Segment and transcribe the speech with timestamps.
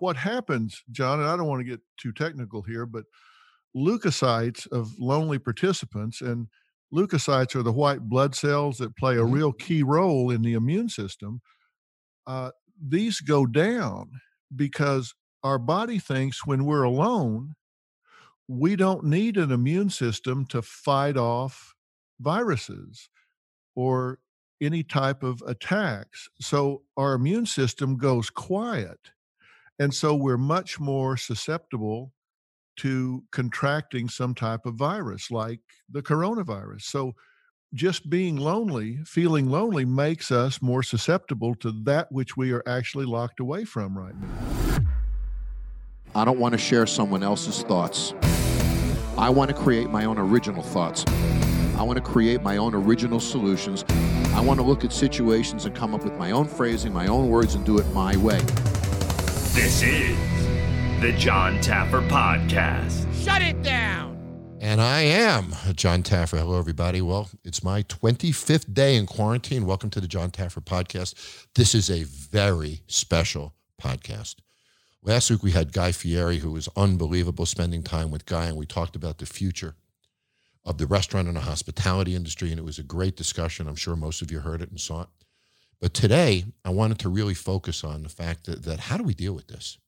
[0.00, 3.04] what happens, Jon, and I don't want to get too technical here, but
[3.76, 6.48] leukocytes of lonely participants and
[6.92, 9.32] leukocytes are the white blood cells that play a Mhm.
[9.32, 11.42] real key role in the immune system.
[12.26, 14.20] Uh, these go down
[14.54, 17.54] because our body thinks when we're alone,
[18.48, 21.74] we don't need an immune system to fight off
[22.20, 23.08] viruses
[23.74, 24.20] or
[24.60, 26.28] any type of attacks.
[26.40, 29.12] So our immune system goes quiet.
[29.78, 32.12] And so we're much more susceptible
[32.78, 36.82] to contracting some type of virus like the coronavirus.
[36.82, 37.14] So
[37.74, 43.06] just being lonely, feeling lonely, makes us more susceptible to that which we are actually
[43.06, 44.84] locked away from right now.
[46.14, 48.14] I don't want to share someone else's thoughts.
[49.18, 51.04] I want to create my own original thoughts.
[51.76, 53.84] I want to create my own original solutions.
[54.34, 57.28] I want to look at situations and come up with my own phrasing, my own
[57.28, 58.40] words, and do it my way.
[59.56, 63.10] This is the Jon Taffer Podcast.
[63.24, 64.58] Shut it down.
[64.60, 66.36] And I am Jon Taffer.
[66.36, 67.00] Hello, everybody.
[67.00, 69.64] Well, it's my 25th day in quarantine.
[69.64, 71.46] Welcome to the Jon Taffer podcast.
[71.54, 74.34] This is a very special podcast.
[75.02, 78.66] Last week we had Guy Fieri, who was unbelievable spending time with Guy, and we
[78.66, 79.74] talked about the future
[80.66, 82.50] of the restaurant and the hospitality industry.
[82.50, 83.68] And it was a great discussion.
[83.68, 85.08] I'm sure most of you heard it and saw it.
[85.80, 89.14] But today, I wanted to really focus on the fact that, that how do we
[89.14, 89.78] deal with this?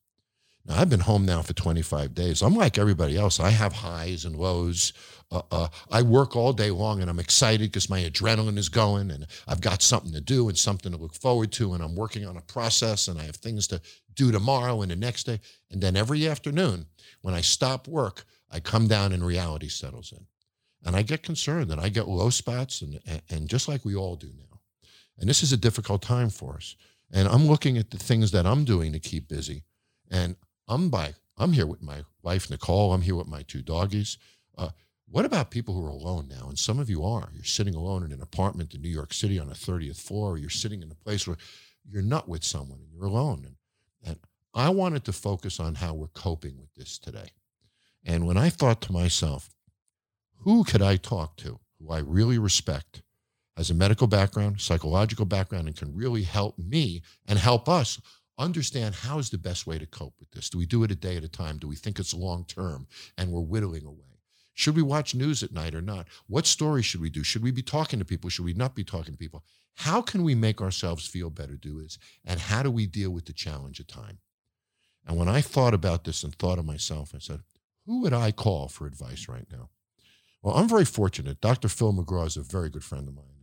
[0.65, 2.41] Now, I've been home now for 25 days.
[2.41, 3.39] I'm like everybody else.
[3.39, 4.93] I have highs and lows.
[5.31, 9.09] Uh, uh, I work all day long and I'm excited because my adrenaline is going
[9.09, 11.73] and I've got something to do and something to look forward to.
[11.73, 13.81] And I'm working on a process and I have things to
[14.13, 15.39] do tomorrow and the next day.
[15.71, 16.85] And then every afternoon,
[17.21, 20.25] when I stop work, I come down and reality settles in.
[20.85, 23.95] And I get concerned and I get low spots and, and, and just like we
[23.95, 24.48] all do now.
[25.19, 26.75] And this is a difficult time for us.
[27.11, 29.63] And I'm looking at the things that I'm doing to keep busy.
[30.09, 30.35] And
[30.67, 32.93] I'm by, I'm here with my wife, Nicole.
[32.93, 34.17] I'm here with my two doggies.
[34.57, 34.69] Uh,
[35.07, 36.47] what about people who are alone now?
[36.47, 37.29] And some of you are.
[37.33, 40.37] You're sitting alone in an apartment in New York City on a 30th floor, or
[40.37, 41.37] you're sitting in a place where
[41.89, 43.43] you're not with someone and you're alone.
[43.45, 43.55] And,
[44.03, 44.19] and
[44.53, 47.31] I wanted to focus on how we're coping with this today.
[48.05, 49.49] And when I thought to myself,
[50.43, 53.01] who could I talk to who I really respect,
[53.59, 57.99] has a medical background, psychological background, and can really help me and help us
[58.37, 60.49] understand how is the best way to cope with this?
[60.49, 61.57] Do we do it a day at a time?
[61.57, 62.87] Do we think it's long term
[63.17, 64.21] and we're whittling away?
[64.53, 66.07] Should we watch news at night or not?
[66.27, 67.21] What stories should we do?
[67.21, 68.29] Should we be talking to people?
[68.29, 69.43] Should we not be talking to people?
[69.75, 73.25] How can we make ourselves feel better, do is, and how do we deal with
[73.25, 74.19] the challenge of time?
[75.05, 77.41] And when I thought about this and thought of myself, I said,
[77.85, 79.69] who would I call for advice right now?
[80.41, 81.41] Well, I'm very fortunate.
[81.41, 81.67] Dr.
[81.67, 83.38] Phil McGraw is a very good friend of mine.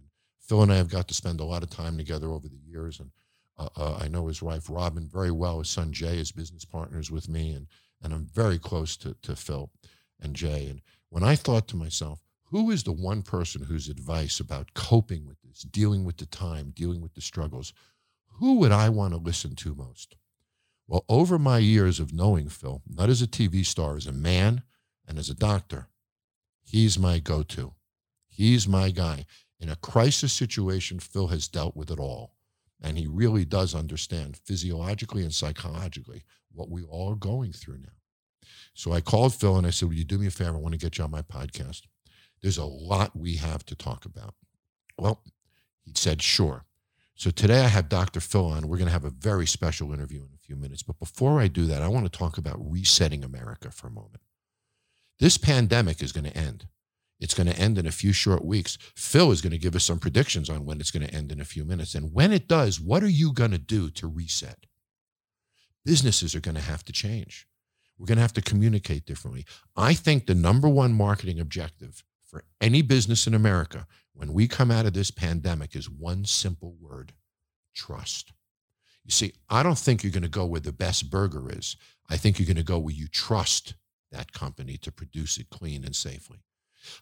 [0.47, 3.01] Phil and I have got to spend a lot of time together over the years,
[3.01, 3.11] and
[3.59, 5.59] uh, uh, I know his wife Robin very well.
[5.59, 7.67] His son Jay is business partners with me, and
[8.03, 9.71] and I'm very close to to Phil
[10.21, 10.67] and Jay.
[10.69, 15.27] And when I thought to myself, who is the one person whose advice about coping
[15.27, 17.73] with this, dealing with the time, dealing with the struggles,
[18.39, 20.17] who would I want to listen to most?
[20.87, 24.63] Well, over my years of knowing Phil, not as a TV star, as a man
[25.09, 25.89] and as a doctor,
[26.63, 27.75] he's my go-to.
[28.29, 29.25] He's my guy.
[29.59, 32.33] In a crisis situation, Phil has dealt with it all.
[32.83, 37.89] And he really does understand physiologically and psychologically what we all are going through now.
[38.75, 40.57] So I called Phil and I said, Will you do me a favor?
[40.57, 41.83] I want to get you on my podcast.
[42.43, 44.35] There's a lot we have to talk about.
[44.99, 45.23] Well,
[45.85, 46.65] he said, Sure.
[47.15, 48.21] So today I have Dr.
[48.21, 48.69] Phil on.
[48.69, 50.83] We're going to have a very special interview in a few minutes.
[50.83, 54.21] But before I do that, I want to talk about resetting America for a moment.
[55.19, 56.67] This pandemic is going to end.
[57.19, 58.77] It's going to end in a few short weeks.
[58.95, 61.41] Phil is going to give us some predictions on when it's going to end in
[61.41, 61.95] a few minutes.
[61.95, 64.67] And when it does, what are you going to do to reset?
[65.85, 67.47] Businesses are going to have to change.
[67.99, 69.47] We're going to have to communicate differently.
[69.77, 74.71] I think the number one marketing objective for any business in America when we come
[74.71, 77.13] out of this pandemic is one simple word
[77.75, 78.33] trust.
[79.05, 81.77] You see, I don't think you're going to go where the best burger is.
[82.11, 83.75] I think you're going to go where you trust
[84.11, 86.39] that company to produce it clean and safely.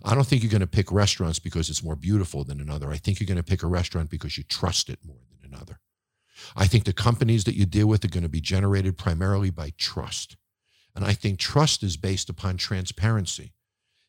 [0.04, 2.90] I don't think you're going to pick restaurants because it's more beautiful than another.
[2.90, 5.80] I think you're going to pick a restaurant because you trust it more than another.
[6.56, 9.72] I think the companies that you deal with are going to be generated primarily by
[9.78, 10.36] trust.
[10.94, 13.52] And I think trust is based upon transparency,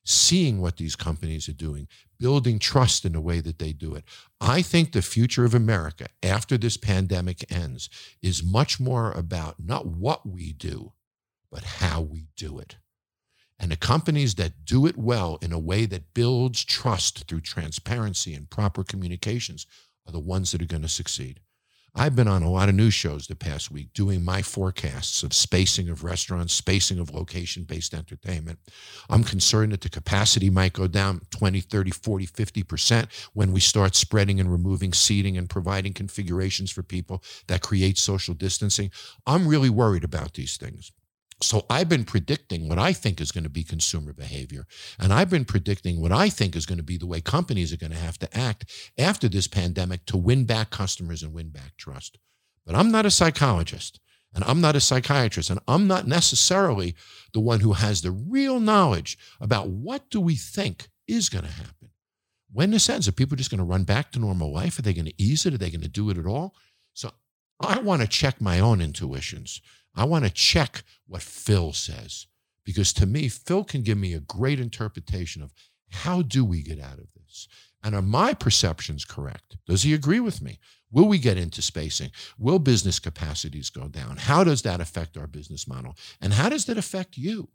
[0.03, 1.87] seeing what these companies are doing,
[2.19, 4.05] building trust in the way that they do it.
[4.39, 7.89] I think the future of America after this pandemic ends
[8.21, 10.93] is much more about not what we do,
[11.51, 12.77] but how we do it.
[13.59, 18.33] And the companies that do it well in a way that builds trust through transparency
[18.33, 19.65] and proper communications
[20.05, 21.39] are the ones that are going to succeed.
[21.97, 25.33] I've been on a lot of news shows the past week doing my forecasts of
[25.33, 28.59] spacing of restaurants, spacing of location based entertainment.
[29.09, 33.95] I'm concerned that the capacity might go down 20, 30, 40, 50% when we start
[33.95, 38.91] spreading and removing seating and providing configurations for people that create social distancing.
[39.25, 40.91] I'm really worried about these things.
[41.41, 44.65] So I've been predicting what I think is going to be consumer behavior.
[44.97, 47.77] And I've been predicting what I think is going to be the way companies are
[47.77, 48.65] going to have to act
[48.97, 52.17] after this pandemic to win back customers and win back trust.
[52.65, 53.99] But I'm not a psychologist
[54.33, 56.95] and I'm not a psychiatrist and I'm not necessarily
[57.33, 61.51] the one who has the real knowledge about what do we think is going to
[61.51, 61.89] happen.
[62.51, 64.79] When this ends, are people just going to run back to normal life?
[64.79, 65.53] Are they going to ease it?
[65.53, 66.55] Are they going to do it at all?
[66.93, 67.11] So
[67.59, 69.61] I want to check my own intuitions.
[69.95, 72.27] I want to check what Phil says
[72.65, 75.53] because to me, Phil can give me a great interpretation of
[75.89, 77.47] how do we get out of this?
[77.83, 79.57] And are my perceptions correct?
[79.67, 80.59] Does he agree with me?
[80.91, 82.09] Will we get into spacing?
[82.37, 84.17] Will business capacities go down?
[84.17, 85.95] How does that affect our business model?
[86.19, 87.49] And how does that affect you?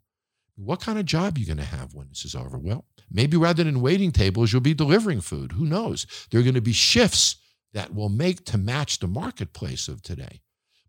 [0.56, 2.58] What kind of job are you going to have when this is over?
[2.58, 5.52] Well, maybe rather than waiting tables, you'll be delivering food.
[5.52, 6.06] Who knows?
[6.30, 7.36] There are going to be shifts
[7.72, 10.40] that will make to match the marketplace of today.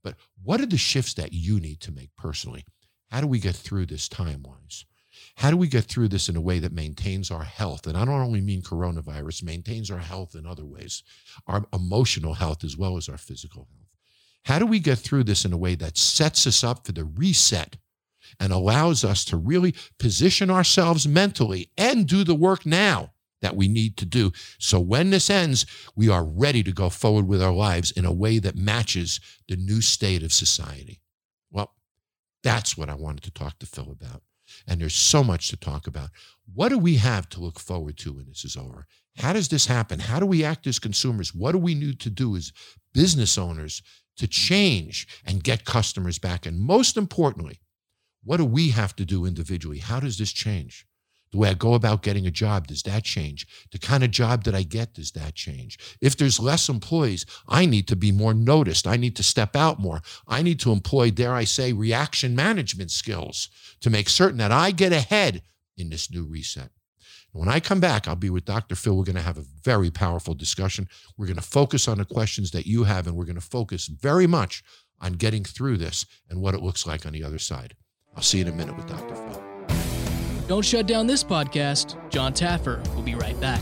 [0.03, 2.65] But what are the shifts that you need to make personally?
[3.09, 4.85] How do we get through this time wise?
[5.35, 7.85] How do we get through this in a way that maintains our health?
[7.85, 11.03] And I don't only mean coronavirus, maintains our health in other ways,
[11.47, 13.87] our emotional health as well as our physical health.
[14.45, 17.03] How do we get through this in a way that sets us up for the
[17.03, 17.77] reset
[18.39, 23.11] and allows us to really position ourselves mentally and do the work now
[23.41, 24.31] that we need to do.
[24.59, 25.65] So when this ends,
[25.95, 29.55] we are ready to go forward with our lives in a way that matches the
[29.55, 31.01] new state of society.
[31.49, 31.73] Well,
[32.43, 34.21] that's what I wanted to talk to Phil about.
[34.67, 36.09] And there's so much to talk about.
[36.53, 38.85] What do we have to look forward to when this is over?
[39.17, 39.99] How does this happen?
[39.99, 41.33] How do we act as consumers?
[41.33, 42.51] What do we need to do as
[42.93, 43.81] business owners
[44.17, 46.45] to change and get customers back?
[46.45, 47.59] And most importantly,
[48.23, 49.79] what do we have to do individually?
[49.79, 50.85] How does this change?
[51.31, 53.47] The way I go about getting a job, does that change?
[53.71, 55.79] The kind of job that I get, does that change?
[56.01, 58.85] If there's less employees, I need to be more noticed.
[58.85, 60.01] I need to step out more.
[60.27, 63.47] I need to employ, dare I say, reaction management skills
[63.79, 65.41] to make certain that I get ahead
[65.77, 66.69] in this new reset.
[67.33, 68.75] When I come back, I'll be with Dr.
[68.75, 68.95] Phil.
[68.95, 70.89] We're going to have a very powerful discussion.
[71.17, 73.87] We're going to focus on the questions that you have, and we're going to focus
[73.87, 74.63] very much
[74.99, 77.75] on getting through this and what it looks like on the other side.
[78.15, 79.15] I'll see you in a minute with Dr.
[79.15, 79.50] Phil.
[80.51, 81.95] Don't shut down this podcast.
[82.09, 83.61] Jon Taffer will be right back.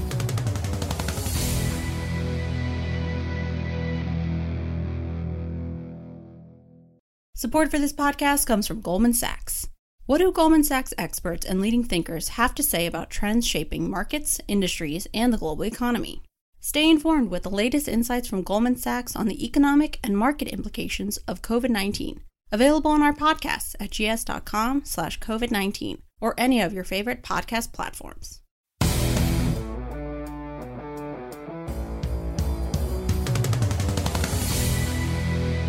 [7.36, 9.70] Support for this podcast comes from Goldman Sachs.
[10.08, 14.42] What do Goldman Sachs experts and leading thinkers have to say about trends shaping markets,
[14.48, 16.24] industries, and the global economy?
[16.60, 21.18] Stay informed with the latest insights from Goldman Sachs on the economic and market implications
[21.28, 22.22] of COVID-19.
[22.52, 28.42] Available on our podcasts at gs.com slash COVID-19 or any of your favorite podcast platforms.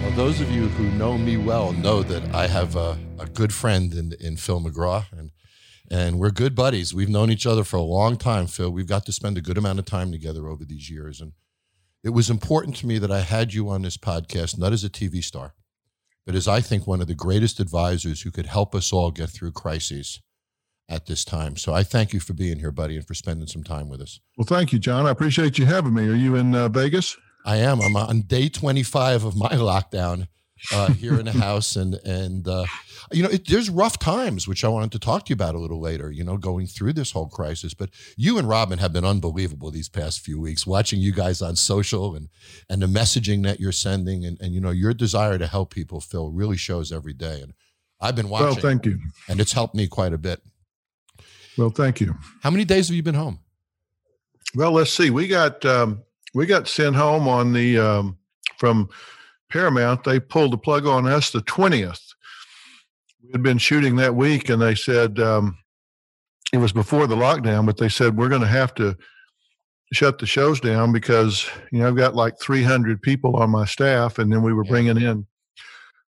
[0.03, 3.55] Well, those of you who know me well know that I have a, a good
[3.55, 5.31] friend in, in Phil McGraw, and
[5.89, 6.93] and we're good buddies.
[6.95, 8.71] We've known each other for a long time, Phil.
[8.71, 11.33] We've got to spend a good amount of time together over these years, and
[12.03, 14.91] it was important to me that I had you on this podcast, not as a
[14.91, 15.55] TV star,
[16.27, 19.31] but as I think one of the greatest advisors who could help us all get
[19.31, 20.21] through crises
[20.91, 21.57] at this time.
[21.57, 24.21] So I thank you for being here, buddy, and for spending some time with us.
[24.37, 25.07] Well, thank you, Jon.
[25.07, 26.09] I appreciate you having me.
[26.09, 27.17] Are you in uh, Vegas?
[27.47, 27.81] I am.
[27.81, 30.27] I'm on day 25 of my lockdown
[30.73, 32.67] uh, here in the house, and and uh,
[33.13, 35.59] you know, it, there's rough times, which I wanted to talk to you about a
[35.59, 36.11] little later.
[36.11, 37.73] You know, going through this whole crisis.
[37.73, 40.67] But you and Robin have been unbelievable these past few weeks.
[40.67, 42.29] Watching you guys on social and
[42.69, 46.01] and the messaging that you're sending, and and you know, your desire to help people,
[46.01, 47.41] Phil, really shows every day.
[47.41, 47.55] And
[48.01, 48.47] I've been watching.
[48.47, 48.99] Well, thank you.
[49.29, 50.43] And it's helped me quite a bit.
[51.61, 52.17] Well, thank you.
[52.43, 53.39] How many days have you been home?
[54.55, 55.11] Well, let's see.
[55.11, 56.03] We got um,
[56.33, 58.17] we got sent home on the um,
[58.57, 58.89] from
[59.51, 60.03] Paramount.
[60.03, 62.01] They pulled the plug on us the twentieth.
[63.23, 65.59] We had been shooting that week, and they said um,
[66.51, 68.97] it was before the lockdown, but they said we're going to have to
[69.93, 74.19] shut the shows down because you know I've got like 300 people on my staff,
[74.19, 75.27] and then we were bringing in.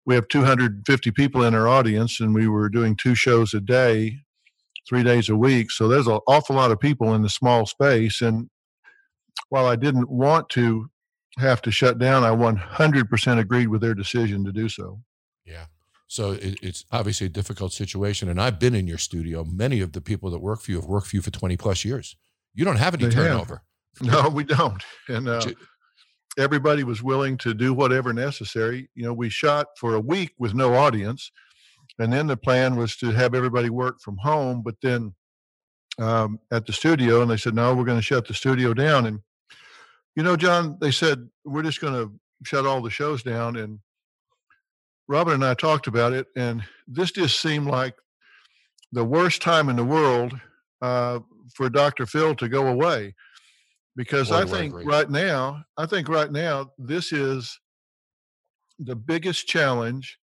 [0.05, 4.19] We have 250 people in our audience, and we were doing two shows a day
[4.87, 5.71] three days a week.
[5.71, 8.21] So there's an awful lot of people in the small space.
[8.21, 8.49] And
[9.49, 10.89] while I didn't want to
[11.37, 14.99] have to shut down, I 100% agreed with their decision to do so.
[15.45, 15.65] Yeah.
[16.07, 18.29] So it, it's obviously a difficult situation.
[18.29, 19.43] And I've been in your studio.
[19.43, 21.83] Many of the people that work for you have worked for you for 20 plus
[21.83, 22.15] years.
[22.53, 23.25] You don't have any They have.
[23.25, 23.63] turnover.
[23.99, 24.83] No, we don't.
[25.09, 25.41] And uh,
[26.37, 28.89] everybody was willing to do whatever necessary.
[28.93, 31.31] You know, we shot for a week with no audience,
[31.99, 34.61] and then the plan was to have everybody work from home.
[34.63, 35.15] But then
[35.99, 39.05] um, at the studio, and they said, "No, we're going to shut the studio down."
[39.05, 39.19] And
[40.15, 42.11] you know, Jon, they said we're just going to
[42.43, 43.55] shut all the shows down.
[43.55, 43.79] And
[45.07, 47.95] Robin and I talked about it, and this just seemed like
[48.91, 50.39] the worst time in the world
[50.81, 51.19] uh,
[51.53, 52.05] for Dr.
[52.05, 53.13] Phil to go away
[53.97, 57.59] because I think right now, I think right now, this is
[58.79, 60.19] the biggest challenge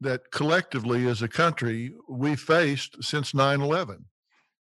[0.00, 4.04] that collectively as a country we faced since 9 11.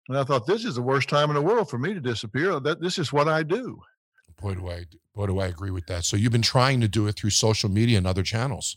[0.10, 2.60] And I thought, this is the worst time in the world for me to disappear.
[2.60, 3.82] That This is what I do.
[4.42, 6.03] Boy, do I, boy, do I agree with that.
[6.03, 8.75] So you've been trying to do it through social media and other channels.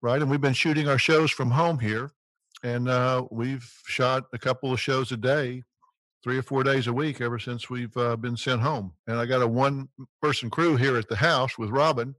[0.00, 0.20] Right.
[0.20, 2.12] And we've been shooting our shows from home here.
[2.62, 5.62] And uh, we've shot a couple of shows a day
[6.22, 8.94] three or four days a week ever since we've uh, been sent home.
[9.06, 9.88] And I got a one
[10.22, 12.14] person crew here at the house with Robin.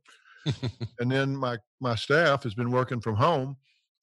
[1.00, 3.58] And then my, my staff has been working from home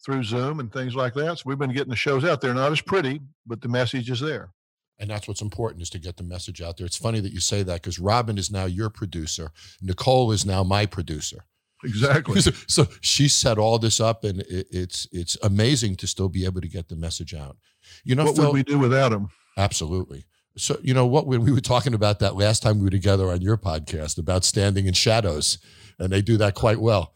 [0.05, 1.39] through Zoom and things like that.
[1.39, 2.55] So we've been getting the shows out there.
[2.55, 4.51] Not as pretty, but the message is there.
[4.99, 6.87] And that's what's important is to get the message out there.
[6.87, 9.51] It's funny that you say that because Robin is now your producer.
[9.81, 11.45] Nicole is now my producer.
[11.85, 12.41] Exactly.
[12.41, 16.45] so, so, she set all this up, and it, it's it's amazing to still be
[16.45, 17.57] able to get the message out.
[18.05, 19.29] You know, what Phil, would we do without him?
[19.57, 20.25] Absolutely.
[20.57, 23.31] So, you know what, When we were talking about that last time we were together
[23.31, 25.59] on your podcast about standing in shadows,
[26.03, 27.15] and they do that quite well.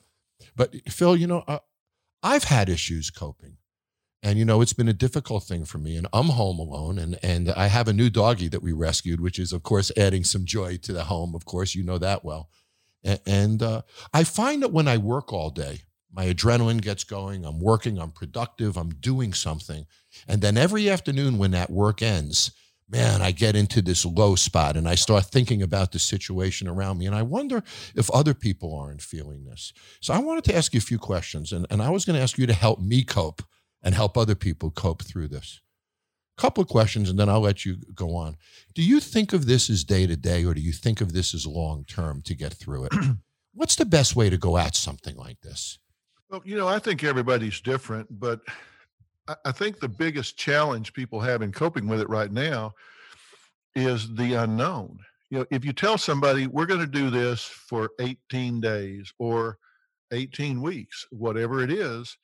[0.54, 1.58] But, Phil, you know, uh,
[2.22, 3.56] I've had issues coping.
[4.22, 5.96] And, you know, it's been a difficult thing for me.
[5.96, 6.98] And I'm home alone.
[6.98, 10.24] And, and I have a new doggie that we rescued, which is, of course, adding
[10.24, 11.34] some joy to the home.
[11.34, 12.48] Of course, you know that well.
[13.04, 17.44] And, and uh, I find that when I work all day, my adrenaline gets going.
[17.44, 19.86] I'm working, I'm productive, I'm doing something.
[20.26, 22.52] And then every afternoon when that work ends,
[22.88, 26.98] man, I get into this low spot and I start thinking about the situation around
[26.98, 27.06] me.
[27.06, 27.62] And I wonder
[27.94, 29.72] if other people aren't feeling this.
[30.00, 31.52] So I wanted to ask you a few questions.
[31.52, 33.42] And, and I was going to ask you to help me cope
[33.82, 35.60] and help other people cope through this.
[36.38, 38.36] A couple of questions, and then I'll let you go on.
[38.74, 41.32] Do you think of this as day to day, or do you think of this
[41.32, 42.92] as long term to get through it?
[43.54, 45.78] What's the best way to go at something like this?
[46.28, 48.40] Well, you know, I think everybody's different, but
[49.44, 52.72] I think the biggest challenge people have in coping with it right now
[53.74, 54.98] is the unknown.
[55.30, 59.58] You know, if you tell somebody we're going to do this for 18 days or
[60.12, 62.16] 18 weeks, whatever it is,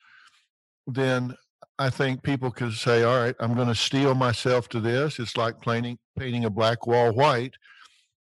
[0.87, 1.35] then
[1.77, 5.19] I think people could say, all right, I'm going to steel myself to this.
[5.19, 7.55] It's like painting, painting a black wall white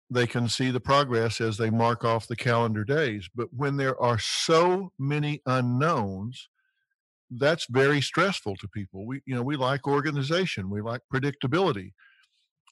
[0.10, 3.30] they can see the progress as they mark off the calendar days.
[3.34, 6.48] But when there are so many unknowns,
[7.32, 9.06] that's very stressful to people.
[9.06, 11.92] We, you know, we like organization, we like predictability.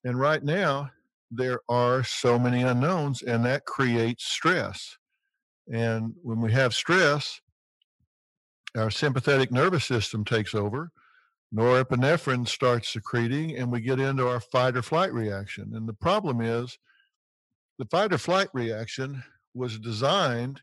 [0.04, 0.92] And right now,
[1.32, 4.98] there are so many unknowns, and that creates stress.
[5.72, 7.42] And when we have stress,
[8.78, 10.92] our sympathetic nervous system takes over,
[11.54, 15.72] norepinephrine starts secreting, and we get into our fight or flight reaction.
[15.74, 16.78] And the problem is,
[17.80, 20.62] the fight or flight reaction was designed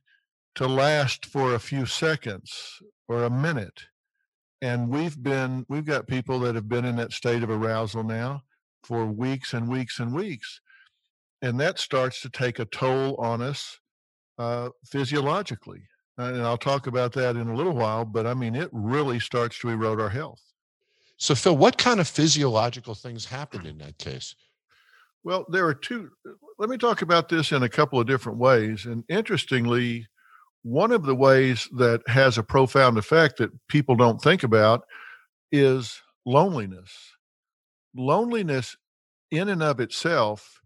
[0.54, 2.80] to last for a few seconds
[3.12, 3.82] or a minute.
[4.60, 8.42] And we've been, we've got people that have been in that state of arousal now
[8.84, 10.60] for weeks and weeks and weeks.
[11.42, 13.78] And that starts to take a toll on us
[14.38, 15.82] uh, physiologically.
[16.18, 19.58] And I'll talk about that in a little while, but I mean, it really starts
[19.60, 20.40] to erode our health.
[21.16, 24.34] So, Phil, what kind of physiological things happen in that case?
[25.24, 26.10] Well, there are two.
[26.58, 28.86] Let me talk about this in a couple of different ways.
[28.86, 30.06] And interestingly,
[30.62, 34.84] one of the ways that has a profound effect that people don't think about
[35.50, 36.92] is loneliness.
[37.94, 38.76] Loneliness,
[39.30, 40.60] in and of itself,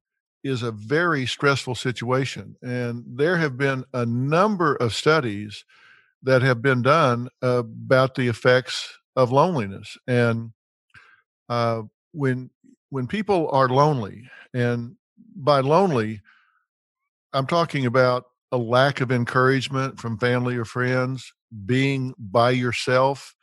[0.45, 2.57] is a very stressful situation.
[2.63, 5.65] And there have been a number of studies
[6.23, 9.97] that have been done about the effects of loneliness.
[10.07, 10.53] And
[11.49, 12.51] uh, when
[12.91, 14.97] when people are lonely, and
[15.35, 16.21] by lonely,
[17.33, 21.33] I'm talking about a lack of encouragement from family or friends,
[21.65, 23.35] being by yourself,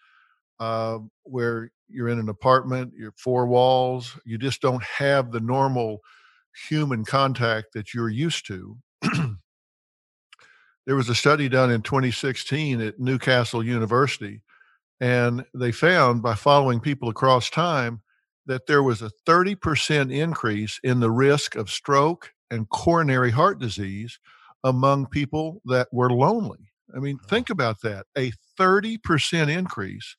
[0.60, 6.00] uh, where you're in an apartment, you're four walls, you just don't have the normal
[6.70, 8.78] human contact that you're used to.
[10.86, 14.42] there was a study done in 2016 at Newcastle University,
[15.00, 18.02] and they found by following people across time
[18.46, 24.20] that there was a 30% increase in the risk of stroke and coronary heart disease
[24.64, 26.70] among people that were lonely.
[26.96, 30.16] I mean, think about that a 30% increase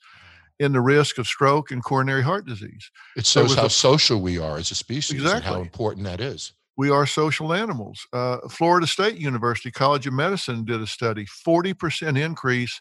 [0.59, 2.91] in the risk of stroke and coronary heart disease.
[3.17, 5.37] It shows how a, social we are as a species exactly.
[5.37, 6.53] and how important that is.
[6.77, 8.07] we are social animals.
[8.13, 12.81] Uh, Florida State University College of Medicine did a study 40% increase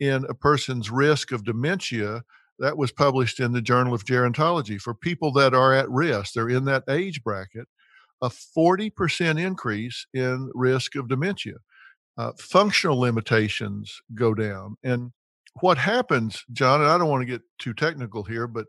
[0.00, 2.22] in a person's risk of dementia.
[2.60, 4.80] That was published in the Journal of Gerontology.
[4.80, 7.66] For people that are at risk, they're in that age bracket,
[8.24, 11.56] a 40% increase in risk of dementia.
[12.16, 14.76] Uh, functional limitations go down.
[14.82, 15.12] And
[15.60, 18.66] what happens, Jon, and I don't want to get too technical here, but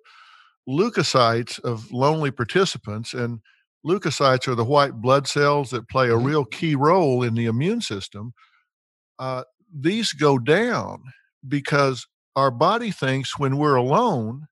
[0.67, 3.39] leukocytes of lonely participants, and
[3.85, 6.25] leukocytes are the white blood cells that play a Mhm.
[6.25, 8.33] real key role in the immune system.
[9.19, 9.43] Uh,
[9.73, 11.03] these go down
[11.47, 14.47] because our body thinks when we're alone,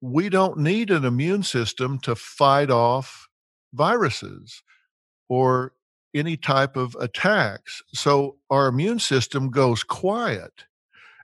[0.00, 3.28] we don't need an immune system to fight off
[3.76, 4.62] viruses
[5.28, 5.72] or
[6.14, 7.82] any type of attacks.
[7.92, 10.64] So our immune system goes quiet.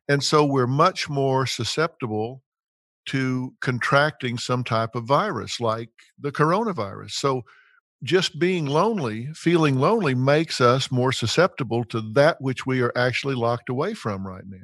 [0.08, 2.42] And so we're much more susceptible
[3.06, 5.90] to contracting some type of virus like
[6.20, 7.12] the coronavirus.
[7.12, 7.42] So
[8.02, 13.34] just being lonely, feeling lonely, makes us more susceptible to that which we are actually
[13.34, 14.58] locked away from right now.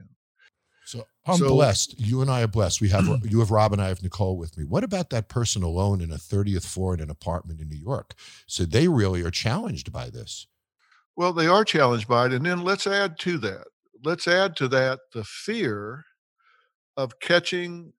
[0.89, 2.01] So I'm So- blessed.
[2.01, 2.81] You and I are blessed.
[2.81, 4.65] We have you have Rob and I have Nicole with me.
[4.65, 8.15] What about that person alone in a 30th floor in an apartment in New York?
[8.47, 10.47] So they really are challenged by this.
[11.15, 12.33] Well, they are challenged by it.
[12.33, 13.67] And then let's add to that.
[14.03, 16.07] Let's add to that the fear
[16.97, 17.93] of catching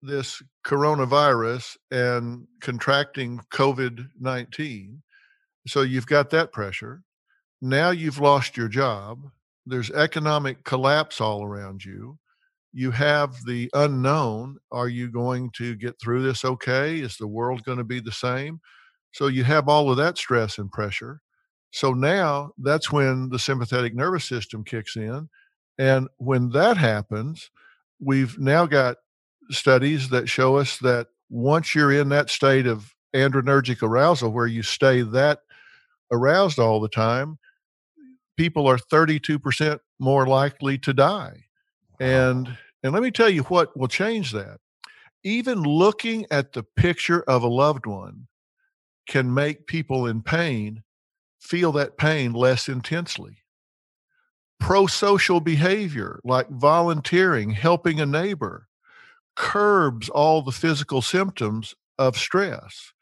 [0.00, 5.02] this coronavirus and contracting COVID 19.
[5.66, 7.02] So you've got that pressure.
[7.60, 9.30] Now you've lost your job.
[9.66, 12.18] There's economic collapse all around you.
[12.72, 14.58] You have the unknown.
[14.70, 17.00] Are you going to get through this okay?
[17.00, 18.60] Is the world going to be the same?
[19.12, 21.20] So you have all of that stress and pressure.
[21.72, 25.28] So now that's when the sympathetic nervous system kicks in.
[25.78, 27.50] And when that happens,
[28.00, 28.96] we've now got
[29.50, 34.62] studies that show us that once you're in that state of adrenergic arousal where you
[34.62, 35.40] stay that
[36.10, 37.38] aroused all the time,
[38.36, 41.44] people are 32% more likely to die.
[42.00, 44.58] And and let me tell you what will change that.
[45.22, 48.26] Even looking at the picture of a loved one
[49.06, 50.82] can make people in pain
[51.38, 53.38] feel that pain less intensely.
[54.58, 58.66] Pro social behavior like volunteering, helping a neighbor,
[59.36, 62.92] curbs all the physical symptoms of stress.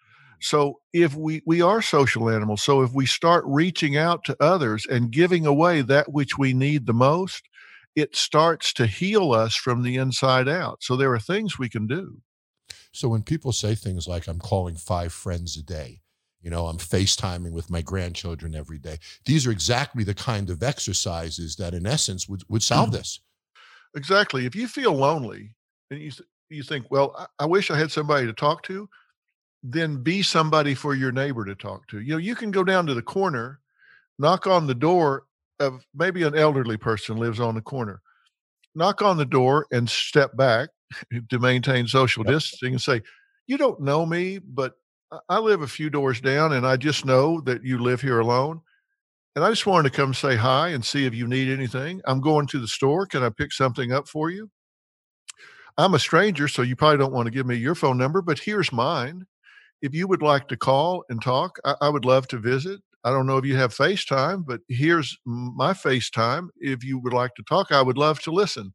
[0.41, 4.87] So if we we are social animals, so if we start reaching out to others
[4.87, 7.48] and giving away that which we need the most,
[7.99, 10.83] it starts to heal us from the inside out.
[10.83, 12.21] So there are things we can do.
[12.93, 16.01] So when people say things like I'm calling five friends a day,
[16.41, 18.99] you know, I'm FaceTiming with my grandchildren every day.
[19.25, 22.99] These are exactly the kind of exercises that in essence would, would solve mm-hmm.
[22.99, 23.21] this.
[23.97, 24.47] Exactly.
[24.47, 25.55] If you feel lonely
[25.91, 26.13] and you
[26.51, 28.89] you think, well, I, I wish I had somebody to talk to,
[29.63, 32.01] then be somebody for your neighbor to talk to.
[32.01, 33.61] You know, you can go down to the corner,
[34.19, 35.25] knock on the door
[35.61, 38.01] of maybe an elderly person lives on the corner.
[38.75, 40.71] Knock on the door and step back
[41.31, 42.33] to maintain social Yep.
[42.35, 43.03] distancing and say,
[43.47, 44.75] "You don't know me, but
[45.29, 48.61] I- live a few doors down and I just know that you live here alone."
[49.37, 52.01] And I just wanted to come say hi and see if you need anything.
[52.07, 53.07] I'm going to the store.
[53.07, 54.51] Can I pick something up for you?
[55.77, 58.39] I'm a stranger, so you probably don't want to give me your phone number, but
[58.41, 59.25] here's mine.
[59.81, 62.81] If you would like to call and talk, I, I would love to visit.
[63.05, 66.49] I don't know if you have FaceTime, but here's my FaceTime.
[66.59, 68.73] If you would like to talk, I would love to listen.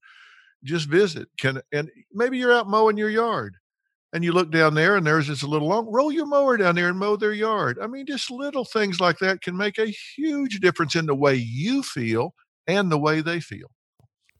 [0.63, 1.27] Just visit.
[1.38, 3.57] Can and maybe you're out mowing your yard
[4.13, 6.88] and you look down there and there's this little long roll your mower down there
[6.88, 7.77] and mow their yard.
[7.81, 11.36] I mean, just little things like that can make a huge difference in the way
[11.36, 12.33] you feel
[12.65, 13.71] and the way they feel.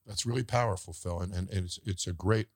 [0.06, 1.20] That's really powerful, Phil.
[1.20, 2.48] And, and it's, it's a great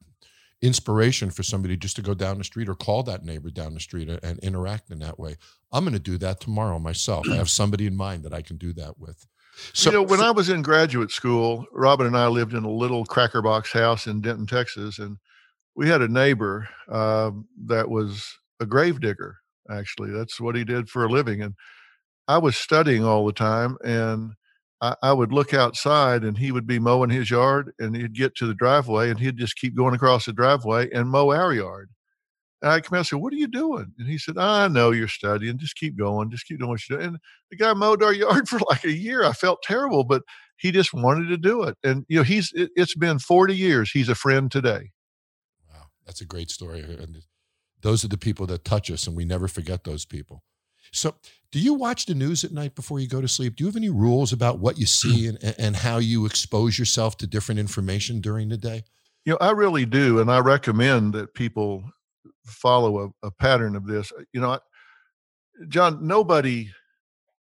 [0.62, 3.80] inspiration for somebody just to go down the street or call that neighbor down the
[3.80, 5.36] street and, and interact in that way.
[5.72, 7.28] I'm going to do that tomorrow myself.
[7.30, 9.26] I have somebody in mind that I can do that with.
[9.74, 12.72] So, you know, when I was in graduate school, Robin and I lived in a
[12.72, 15.18] little cracker box house in Denton, Texas, and
[15.76, 19.38] we had a neighbor um, that was a grave digger.
[19.70, 21.42] Actually, that's what he did for a living.
[21.42, 21.56] And
[22.28, 24.34] I was studying all the time, and
[24.82, 28.36] I, I would look outside, and he would be mowing his yard, and he'd get
[28.36, 31.90] to the driveway, and he'd just keep going across the driveway and mow our yard.
[32.62, 34.92] And I come out and said, "What are you doing?" And he said, "I know
[34.92, 35.58] you're studying.
[35.58, 36.32] Just keep going.
[36.32, 37.20] Just keep doing what you're doing." And
[37.52, 39.24] the guy mowed our yard for like a year.
[39.24, 40.24] I felt terrible, but
[40.58, 41.78] he just wanted to do it.
[41.84, 43.92] And you know, he's it, it's been 40 years.
[43.92, 44.92] He's a friend today.
[45.72, 46.82] wow, that's a great story.
[46.82, 47.24] And
[47.82, 50.44] those are the people that touch us, and we never forget those people.
[50.92, 51.16] So,
[51.52, 53.56] do you watch the news at night before you go to sleep?
[53.56, 55.36] Do you have any rules about what you see hmm.
[55.42, 58.84] and, and how you expose yourself to different information during the day?
[59.26, 61.84] You know, I really do, and I recommend that people
[62.46, 64.12] follow a, a pattern of this.
[64.12, 64.60] Uh, you know, I,
[65.68, 66.70] Jon, nobody,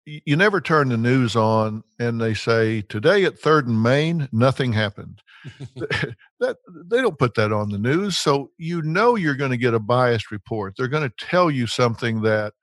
[0.06, 4.74] you never turn the news on and they say, today at Third and Main, nothing
[4.74, 5.22] happened.
[5.76, 9.74] that they don't put that on the news so you know you're going to get
[9.74, 12.54] a biased report they're going to tell you something that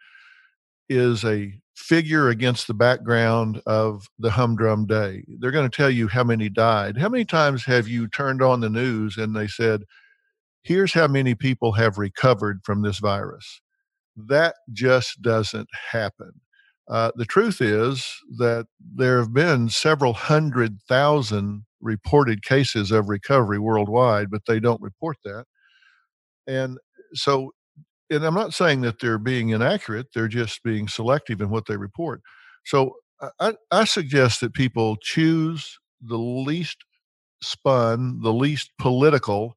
[0.88, 5.24] is a figure against the background of the humdrum day.
[5.38, 6.98] They're going to tell you how many died.
[6.98, 9.84] How many times have you turned on the news and they said,
[10.62, 13.60] here's how many people have recovered from this virus?
[14.16, 16.32] That just doesn't happen.
[16.88, 23.58] Uh, the truth is that there have been several hundred thousand reported cases of recovery
[23.58, 25.44] worldwide, but they don't report that.
[26.46, 26.78] And
[27.14, 27.52] so
[28.10, 31.76] and I'm not saying that they're being inaccurate, they're just being selective in what they
[31.76, 32.22] report.
[32.64, 32.96] So
[33.40, 36.84] I, I suggest that people choose the least
[37.42, 39.56] spun, the least political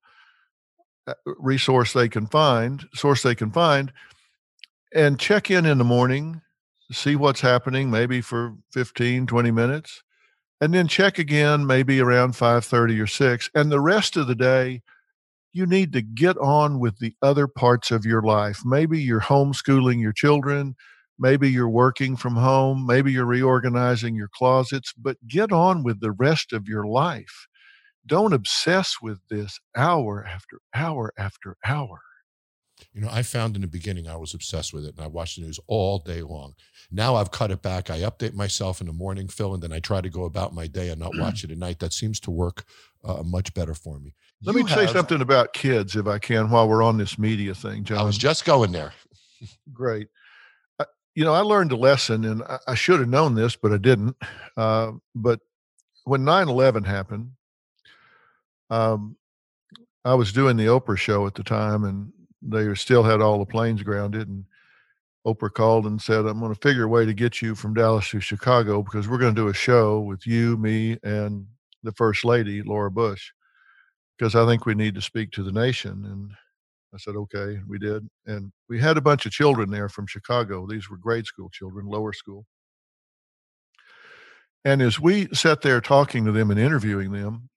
[1.08, 3.92] uh, resource they can find, source they can find,
[4.94, 6.42] and check in in the morning,
[6.92, 10.04] see what's happening, maybe for 15, 20 minutes,
[10.60, 14.82] and then check again maybe around 5:30 or 6, and the rest of the day
[15.54, 18.62] you need to get on with the other parts of your life.
[18.66, 20.76] Maybe you're homeschooling your children.
[21.20, 22.86] Maybe you're working from home.
[22.88, 27.48] Maybe you're reorganizing your closets, but get on with the rest of your life.
[28.06, 32.00] Don't obsess with this hour after hour after hour.
[32.94, 35.36] You know, I found in the beginning I was obsessed with it and I watched
[35.36, 36.56] the news all day long.
[36.90, 37.90] Now I've cut it back.
[37.90, 40.66] I update myself in the morning, Phil, and then I try to go about my
[40.66, 41.80] day and not watch it at night.
[41.80, 42.66] That seems to work
[43.04, 44.16] uh, much better for me.
[44.44, 47.20] Let you me have, say something about kids, if I can, while we're on this
[47.20, 48.00] media thing, Jon.
[48.00, 48.94] I was just going there.
[49.74, 50.08] Great.
[50.80, 53.72] Uh, you know, I learned a lesson, and I, I should have known this, but
[53.72, 54.16] I didn't.
[54.58, 55.42] Uh, but
[56.06, 57.32] when 9 11 happened,
[58.72, 59.16] um,
[60.04, 63.46] I was doing the Oprah show at the time, and they still had all the
[63.46, 64.28] planes grounded.
[64.28, 64.46] And
[65.28, 68.10] Oprah called and said, I'm going to figure a way to get you from Dallas
[68.10, 71.46] to Chicago because we're going to do a show with you, me, and
[71.84, 73.32] the First Lady, Laura Bush
[74.22, 76.06] because I think we need to speak to the nation.
[76.06, 76.32] And
[76.94, 78.08] I said, okay, we did.
[78.28, 80.68] And we had a bunch of children there from Chicago.
[80.68, 82.46] These were grade school children, lower school.
[84.64, 87.50] And as we sat there talking to them and interviewing them,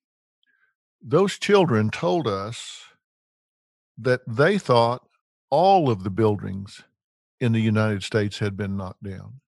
[1.03, 2.85] those children told us
[3.99, 5.07] that they thought
[5.51, 6.83] all of the buildings
[7.41, 9.41] in the United States had been knocked down.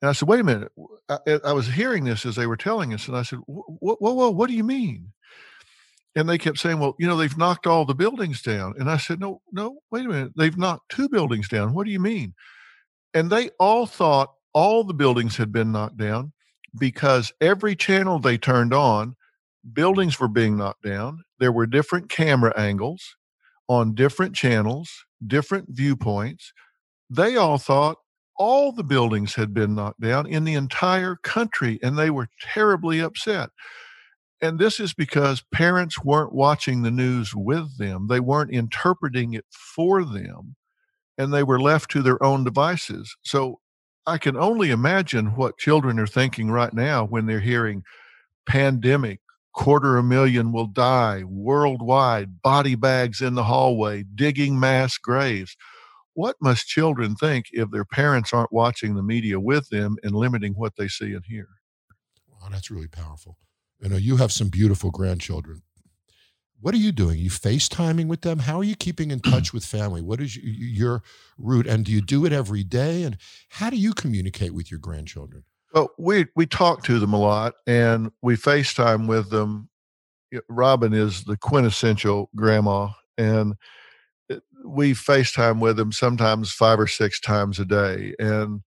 [0.00, 0.72] And I said, wait a minute.
[1.08, 3.06] I, I was hearing this as they were telling us.
[3.06, 5.12] And I said, whoa, whoa, whoa, what do you mean?
[6.14, 8.96] And they kept saying, "Well, you know, they've knocked all the buildings down." And I
[8.98, 10.32] said, "No, no, wait a minute.
[10.36, 11.74] They've knocked two buildings down.
[11.74, 12.34] What do you mean?"
[13.14, 16.32] And they all thought all the buildings had been knocked down
[16.78, 19.16] because every channel they turned on,
[19.72, 21.24] buildings were being knocked down.
[21.38, 23.16] There were different camera angles
[23.68, 24.90] on different channels,
[25.26, 26.52] different viewpoints.
[27.10, 27.98] They all thought
[28.36, 33.00] all the buildings had been knocked down in the entire country, and they were terribly
[33.00, 33.50] upset.
[34.42, 39.46] And this is because parents weren't watching the news with them, they weren't interpreting it
[39.52, 40.56] for them,
[41.16, 43.16] and they were left to their own devices.
[43.22, 43.60] So
[44.04, 47.84] I can only imagine what children are thinking right now when they're hearing
[48.46, 49.20] pandemic,
[49.54, 55.56] quarter a million will die worldwide, body bags in the hallway, digging mass graves.
[56.14, 60.54] What must children think if their parents aren't watching the media with them and limiting
[60.54, 61.48] what they see and hear?
[62.28, 63.38] Wow, that's really powerful.
[63.82, 65.62] You know, you have some beautiful grandchildren.
[66.60, 67.16] What are you doing?
[67.16, 68.38] Are you FaceTiming with them?
[68.38, 70.00] How are you keeping in touch with family?
[70.00, 71.02] What is your
[71.36, 71.66] route?
[71.66, 73.02] And do you do it every day?
[73.02, 73.16] And
[73.48, 75.42] how do you communicate with your grandchildren?
[75.74, 79.68] Well, we we talk to them a lot, and we FaceTime with them.
[80.48, 83.54] Robin is the quintessential grandma, and
[84.30, 88.14] eh, we FaceTime with them sometimes five or six times a day.
[88.20, 88.62] And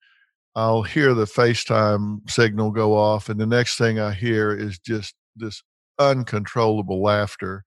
[0.56, 5.14] I'll hear the FaceTime signal go off, and the next thing I hear is just
[5.36, 5.62] this
[6.00, 7.64] uncontrollable laughter.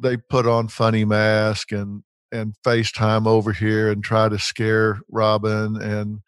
[0.00, 5.80] They put on funny mask and and FaceTime over here and try to scare Robin,
[5.80, 6.20] and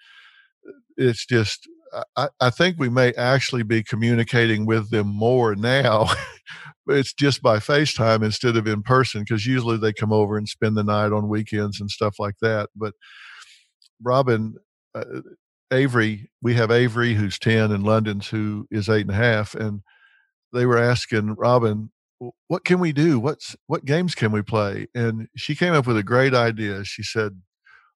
[0.97, 1.69] it's just
[2.17, 6.09] I, I think we may actually be communicating with them more now.
[6.87, 10.77] it's just by FaceTime instead of in person because usually they come over and spend
[10.77, 12.71] the night on weekends and stuff like that.
[12.77, 12.95] But
[14.03, 14.55] Robin,
[14.95, 15.05] uh,
[15.73, 19.55] Avery, we have Avery who's 10 and London's who is eight and a half.
[19.55, 19.83] And
[20.53, 21.91] they were asking Robin,
[22.49, 23.19] what can we do?
[23.19, 24.89] What's what games can we play?
[24.95, 26.85] And she came up with a great idea.
[26.85, 27.41] She said,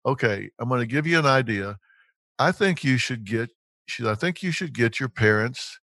[0.07, 1.79] Okay, I'm going to give you an idea.
[2.39, 3.51] I think you should get
[3.87, 5.79] she said, I think you should get your parents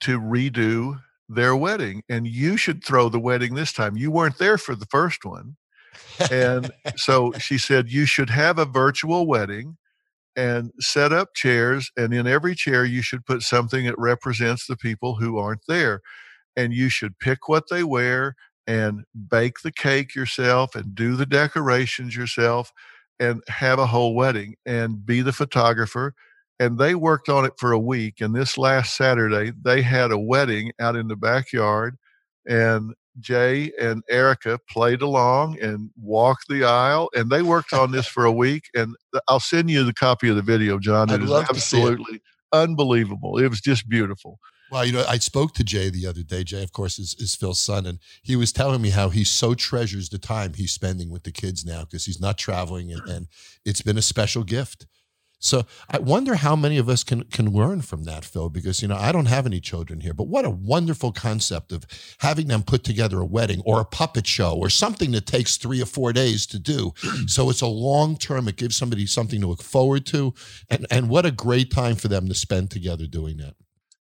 [0.00, 3.96] to redo their wedding and you should throw the wedding this time.
[3.96, 5.56] You weren't there for the first one.
[6.30, 9.76] And so she said, You should have a virtual wedding
[10.38, 11.90] and set up chairs.
[11.96, 16.00] And in every chair, you should put something that represents the people who aren't there.
[16.56, 21.26] And you should pick what they wear and bake the cake yourself and do the
[21.26, 22.72] decorations yourself
[23.18, 26.14] and have a whole wedding and be the photographer.
[26.60, 28.20] And they worked on it for a week.
[28.20, 31.96] And this last Saturday, they had a wedding out in the backyard.
[32.48, 38.06] And Jay and Erica played along and walked the aisle, and they worked on this
[38.06, 38.64] for a week.
[38.74, 38.94] And
[39.28, 41.10] I'll send you the copy of the video, Jon.
[41.10, 41.80] I'd It is love to see it.
[41.80, 42.20] absolutely
[42.52, 43.38] unbelievable.
[43.38, 44.38] It was just beautiful.
[44.70, 46.44] Well, you know, I spoke to Jay the other day.
[46.44, 49.54] Jay, of course, is, is Phil's son, and he was telling me how he so
[49.54, 53.26] treasures the time he's spending with the kids now because he's not traveling, and, and
[53.64, 54.86] it's been a special gift.
[55.40, 58.88] So I wonder how many of us can can learn from that, Phil, because you
[58.88, 61.86] know I don't have any children here, but what a wonderful concept of
[62.18, 65.80] having them put together a wedding or a puppet show or something that takes three
[65.80, 66.92] or four days to do.
[67.26, 68.48] so it's a long term.
[68.48, 70.34] It gives somebody something to look forward to,
[70.68, 73.54] and and what a great time for them to spend together doing that.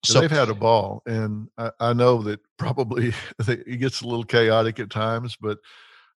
[0.04, 3.12] So they've had a ball, and I, I know that probably
[3.46, 5.58] it gets a little chaotic at times, but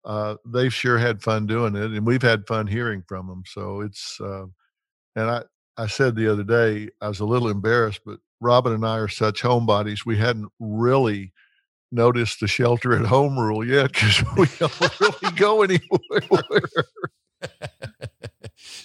[0.05, 3.43] uh, they've sure had fun doing it, and we've had fun hearing from them.
[3.45, 4.45] So it's, uh,
[5.19, 5.43] and I
[5.77, 9.07] I said the other day I was a little embarrassed, but Robin and I are
[9.07, 11.33] such homebodies, we hadn't really
[11.91, 16.61] noticed the shelter at home rule yet because we don't really go anywhere.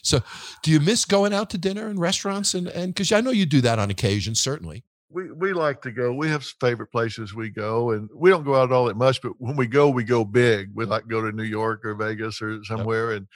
[0.02, 0.20] so
[0.62, 3.46] do you miss going out to dinner and restaurants and and because I know you
[3.46, 4.84] do that on occasion, certainly.
[5.10, 6.12] we we like to go.
[6.12, 9.22] We have favorite places we go, and we don't go out all that much.
[9.22, 10.70] But when we go, we go big.
[10.74, 13.26] We like go to New York or Vegas or somewhere, and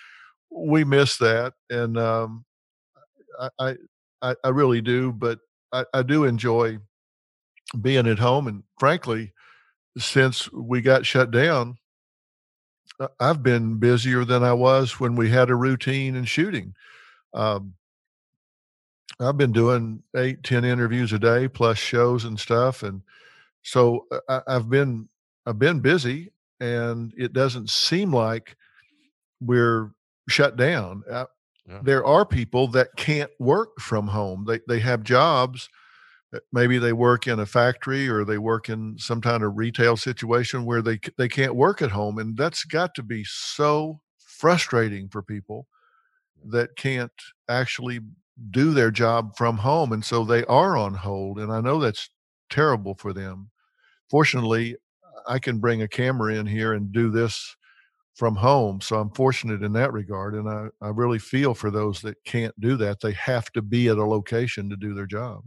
[0.51, 1.55] we miss that.
[1.71, 2.45] And um,
[3.59, 3.77] I,
[4.23, 5.39] I I really do, but
[5.73, 6.79] I, I do enjoy
[7.81, 8.47] being at home.
[8.47, 9.33] And frankly,
[9.99, 11.79] since we got shut down,
[13.01, 16.75] I- I've been busier than I was when we had a routine and shooting.
[17.35, 17.75] Um,
[19.21, 23.03] I've been doing eight, ten interviews a day plus shows and stuff, and
[23.63, 25.09] so uh, I, I've been
[25.47, 28.57] I've been busy, and it doesn't seem like
[29.41, 29.93] we're
[30.29, 31.05] shut down.
[31.11, 31.27] Uh,
[31.69, 31.81] Yeah.
[31.83, 34.45] There are people that can't work from home.
[34.47, 35.69] They they have jobs.
[36.35, 39.97] Uh, maybe they work in a factory or they work in some kind of retail
[39.97, 45.09] situation where they they can't work at home, and that's got to be so frustrating
[45.09, 45.67] for people
[46.47, 47.13] that can't
[47.49, 48.01] actually
[48.51, 52.11] do their job from home and so they are on hold and i know that's
[52.51, 53.51] terrible for them
[54.11, 54.77] fortunately
[55.29, 57.57] i can bring a camera in here and do this
[58.19, 62.03] from home so i'm fortunate in that regard and i, I really feel for those
[62.03, 65.45] that can't do that they have to be at a location to do their job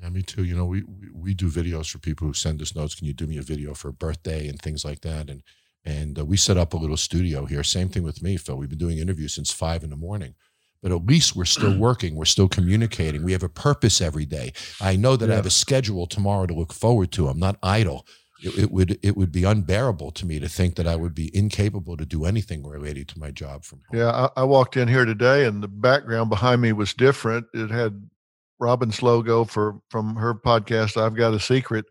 [0.00, 0.44] Yeah, me too.
[0.44, 2.94] You know, we, we we do videos for people who send us notes.
[2.94, 5.30] Can you do me a video for a birthday and things like that?
[5.30, 5.42] And
[5.84, 7.62] and uh, we set up a little studio here.
[7.62, 8.56] Same thing with me, Phil.
[8.56, 10.34] We've been doing interviews since five in the morning,
[10.82, 12.16] but at least we're still working.
[12.16, 13.22] We're still communicating.
[13.22, 14.52] We have a purpose every day.
[14.80, 17.28] I know that I have a schedule tomorrow to look forward to.
[17.28, 18.06] I'm not idle.
[18.44, 21.34] It, it would it would be unbearable to me to think that I would be
[21.34, 23.98] incapable to do anything related to my job from home.
[24.00, 27.70] yeah I, I walked in here today and the background behind me was different it
[27.70, 28.08] had
[28.60, 31.86] robin's logo for from her podcast i've got a secret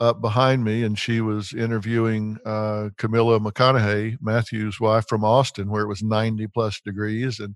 [0.00, 5.82] up behind me and she was interviewing uh, camila mcconaughey matthew's wife from austin where
[5.82, 7.54] it was 90 plus degrees and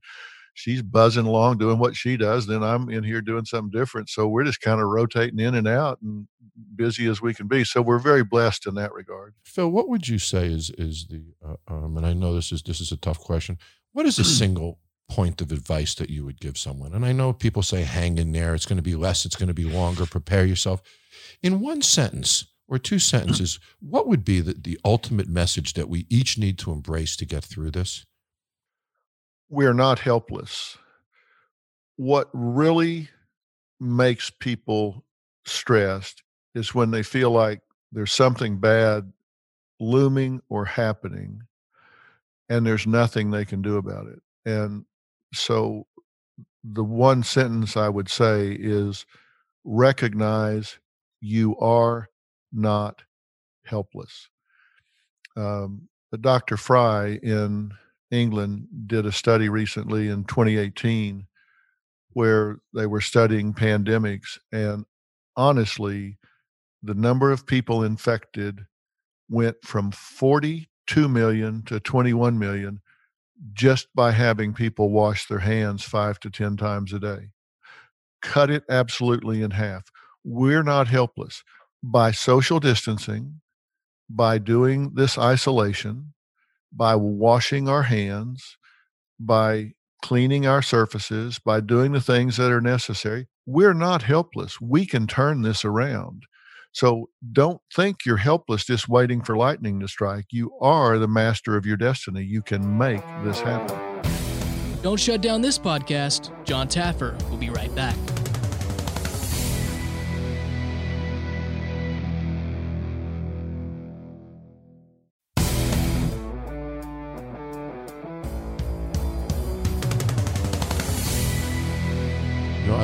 [0.54, 4.26] she's buzzing along doing what she does then i'm in here doing something different so
[4.28, 6.26] we're just kind of rotating in and out and
[6.76, 10.08] busy as we can be so we're very blessed in that regard Phil, what would
[10.08, 12.96] you say is is the uh, um, and I know this is this is a
[12.96, 13.58] tough question.
[13.92, 16.94] What is a single point of advice that you would give someone?
[16.94, 18.54] And I know people say hang in there.
[18.54, 19.26] It's going to be less.
[19.26, 20.06] It's going to be longer.
[20.06, 20.82] Prepare yourself.
[21.42, 26.06] In one sentence or two sentences, what would be the, the ultimate message that we
[26.08, 28.06] each need to embrace to get through this?
[29.52, 30.78] We're not helpless.
[31.96, 33.10] What really
[33.78, 35.04] makes people
[35.44, 36.22] stressed
[36.54, 37.60] is when they feel like
[37.92, 39.12] there's something bad
[39.78, 41.42] looming or happening
[42.48, 44.22] and there's nothing they can do about it.
[44.46, 44.86] And
[45.34, 45.86] so
[46.64, 49.04] the one sentence I would say is
[49.64, 50.78] recognize
[51.20, 52.08] you are
[52.54, 53.02] not
[53.66, 54.30] helpless.
[55.36, 55.88] Um,
[56.18, 56.56] Dr.
[56.56, 57.72] Fry in
[58.12, 61.26] England did a study recently in 2018
[62.12, 64.38] where they were studying pandemics.
[64.52, 64.84] And
[65.34, 66.18] honestly,
[66.82, 68.66] the number of people infected
[69.30, 72.80] went from 42 million to 21 million
[73.54, 77.30] just by having people wash their hands five to 10 times a day.
[78.20, 79.84] Cut it absolutely in half.
[80.22, 81.42] We're not helpless.
[81.82, 83.40] By social distancing,
[84.08, 86.12] by doing this isolation,
[86.72, 88.56] by washing our hands,
[89.18, 94.60] by cleaning our surfaces, by doing the things that are necessary, we're not helpless.
[94.60, 96.24] We can turn this around.
[96.72, 100.26] So don't think you're helpless just waiting for lightning to strike.
[100.30, 102.22] You are the master of your destiny.
[102.22, 103.78] You can make this happen.
[104.82, 106.32] Don't shut down this podcast.
[106.44, 107.96] Jon Taffer will be right back.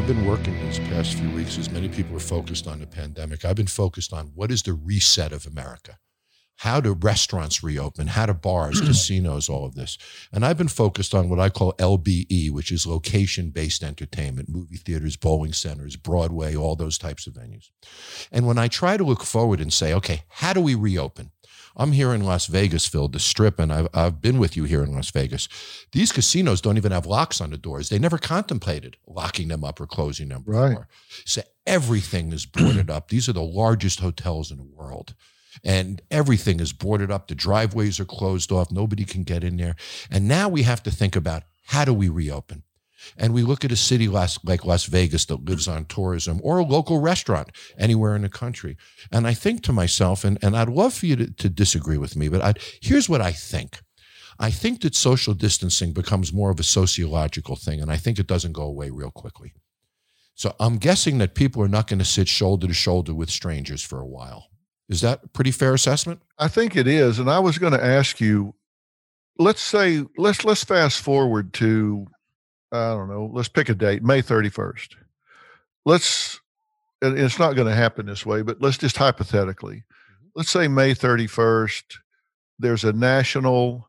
[0.08, 3.44] Been working these past few weeks, as many people are focused on the pandemic.
[3.44, 5.98] I've been focused on what is the reset of America?
[6.56, 8.06] How do restaurants reopen?
[8.06, 9.98] How do bars, casinos, all of this?
[10.32, 14.78] And I've been focused on what I call LBE, which is location based entertainment, movie
[14.78, 17.68] theaters, bowling centers, Broadway, all those types of venues.
[18.32, 21.32] And when I try to look forward and say, okay, how do we reopen?
[21.76, 24.82] I'm here in Las Vegas, Phil, the strip, and I've, I've been with you here
[24.82, 25.48] in Las Vegas.
[25.92, 27.88] These casinos don't even have locks on the doors.
[27.88, 30.68] They never contemplated locking them up or closing them before.
[30.68, 30.78] Right.
[31.24, 33.08] So everything is boarded up.
[33.08, 35.14] These are the largest hotels in the world.
[35.64, 37.28] And everything is boarded up.
[37.28, 38.70] The driveways are closed off.
[38.70, 39.76] Nobody can get in there.
[40.10, 42.62] And now we have to think about how do we reopen?
[43.16, 46.64] And we look at a city like Las Vegas that lives on tourism or a
[46.64, 48.76] local restaurant anywhere in the country.
[49.12, 52.16] And I think to myself, and, and I'd love for you to, to disagree with
[52.16, 53.80] me, but I'd, here's what I think.
[54.38, 58.28] I think that social distancing becomes more of a sociological thing, and I think it
[58.28, 59.52] doesn't go away real quickly.
[60.34, 63.82] So I'm guessing that people are not going to sit shoulder to shoulder with strangers
[63.82, 64.50] for a while.
[64.88, 66.22] Is that a pretty fair assessment?
[66.38, 67.18] I think it is.
[67.18, 68.54] And I was going to ask you,
[69.38, 72.06] let's say let's let's fast forward to
[72.72, 74.94] I don't know, let's pick a date, May 31st.
[75.84, 76.40] Let's
[77.00, 79.76] and it's not going to happen this way, but let's just hypothetically.
[79.76, 80.28] Mm-hmm.
[80.34, 81.98] Let's say May 31st
[82.58, 83.88] there's a national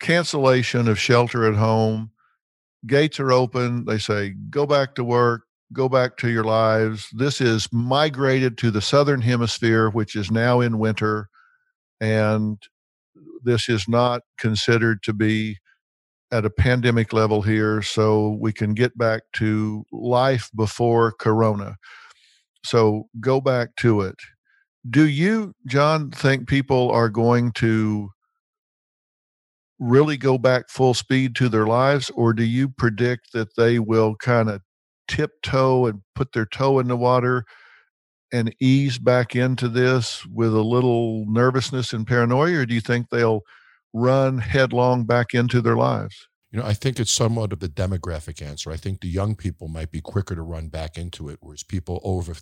[0.00, 2.10] cancellation of shelter at home.
[2.86, 3.84] Gates are open.
[3.84, 5.42] They say go back to work,
[5.72, 7.08] go back to your lives.
[7.12, 11.28] This is migrated to the southern hemisphere which is now in winter
[12.00, 12.58] and
[13.42, 15.58] this is not considered to be
[16.32, 21.76] at a pandemic level here so we can get back to life before corona.
[22.64, 24.16] So go back to it.
[24.88, 28.10] Do you Jon think people are going to
[29.78, 34.14] really go back full speed to their lives or do you predict that they will
[34.16, 34.60] kind of
[35.08, 37.44] tiptoe and put their toe in the water
[38.32, 43.08] and ease back into this with a little nervousness and paranoia or do you think
[43.08, 43.40] they'll
[43.92, 48.42] run headlong back into their lives You know, I think it's somewhat of a demographic
[48.42, 48.72] answer.
[48.72, 52.00] I think the young people might be quicker to run back into it, whereas people
[52.02, 52.34] over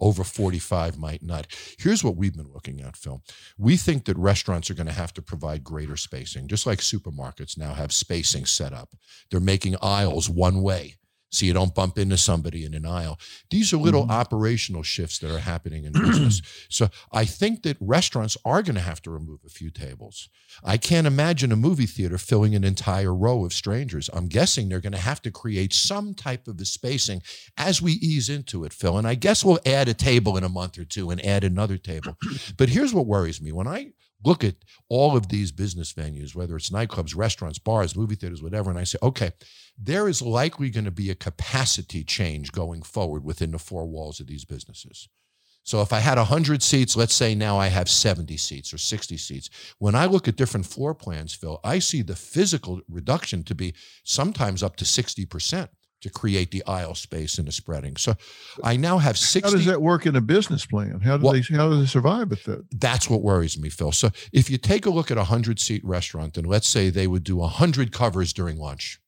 [0.00, 1.48] over 45 might not.
[1.78, 3.22] Here's what we've been looking at, Phil.
[3.58, 7.58] We think that restaurants are going to have to provide greater spacing, just like supermarkets
[7.58, 8.90] now have spacing set up.
[9.30, 10.96] They're making aisles one way
[11.36, 13.18] so you don't bump into somebody in an aisle.
[13.50, 14.12] These are little mm-hmm.
[14.12, 16.40] operational shifts that are happening in business.
[16.68, 20.28] so I think that restaurants are going to have to remove a few tables.
[20.64, 24.08] I can't imagine a movie theater filling an entire row of strangers.
[24.12, 27.22] I'm guessing they're going to have to create some type of a spacing
[27.56, 28.96] as we ease into it, Phil.
[28.96, 31.76] And I guess we'll add a table in a month or two and add another
[31.76, 32.16] table.
[32.56, 33.92] But here's what worries me when I
[34.24, 34.56] look at
[34.88, 38.84] all of these business venues, whether it's nightclubs, restaurants, bars, movie theaters, whatever, and I
[38.84, 39.32] say, okay,
[39.78, 44.20] there is likely going to be a capacity change going forward within the four walls
[44.20, 45.08] of these businesses.
[45.64, 49.16] So if I had 100 seats, let's say now I have 70 seats or 60
[49.16, 49.50] seats.
[49.78, 53.74] When I look at different floor plans, Phil, I see the physical reduction to be
[54.04, 55.68] sometimes up to 60%
[56.06, 57.96] to create the aisle space and the spreading.
[57.96, 58.14] So
[58.62, 61.34] I now have 60 how does that work in a business plan how do Well-
[61.34, 63.92] they how do they survive with that that's what worries me, Phil.
[63.92, 67.06] So if you take a look at a 100 seat restaurant and let's say they
[67.06, 69.00] would do 100 covers during lunch.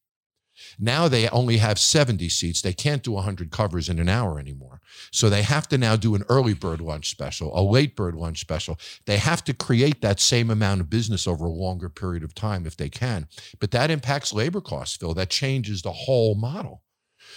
[0.79, 2.61] Now they only have 70 seats.
[2.63, 4.81] They can't do 100 covers in an hour anymore.
[5.13, 8.41] So they have to now do an early bird lunch special, a late bird lunch
[8.41, 8.79] special.
[9.07, 12.67] They have to create that same amount of business over a longer period of time
[12.67, 13.29] if they can.
[13.61, 15.15] But that impacts labor costs, Phil.
[15.15, 16.83] That changes the whole model.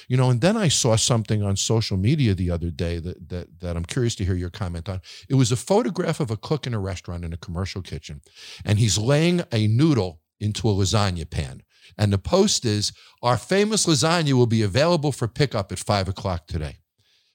[0.08, 3.60] You know, and then I saw something on social media the other day that that
[3.60, 5.02] that I'm curious to hear your comment on.
[5.30, 8.22] It was a photograph of a cook in a restaurant in a commercial kitchen,
[8.66, 11.64] and he's laying a noodle into a lasagna pan.
[11.98, 16.48] And the post is, "Our famous lasagna will be available for pickup at five o'clock
[16.48, 16.78] today."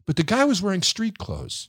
[0.06, 1.68] But the guy was wearing street clothes.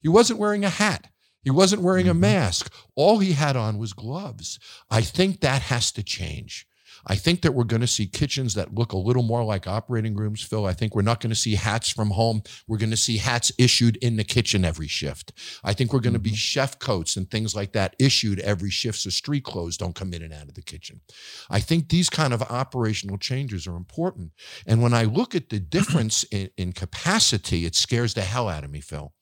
[0.00, 1.08] He wasn't wearing a hat.
[1.42, 2.20] He wasn't wearing a mm-hmm.
[2.20, 2.72] mask.
[2.96, 4.58] All he had on was gloves.
[4.90, 6.66] I think that has to change.
[7.06, 10.16] I think that we're going to see kitchens that look a little more like operating
[10.16, 10.66] rooms, Phil.
[10.66, 12.42] I think we're not going to see hats from home.
[12.66, 15.32] We're going to see hats issued in the kitchen every shift.
[15.62, 16.36] I think we're going to be Mhm.
[16.36, 20.22] chef coats and things like that issued every shift so street clothes don't come in
[20.22, 21.00] and out of the kitchen.
[21.48, 24.32] I think these kind of operational changes are important.
[24.66, 28.64] And when I look at the difference in, in capacity, it scares the hell out
[28.64, 29.12] of me, Phil.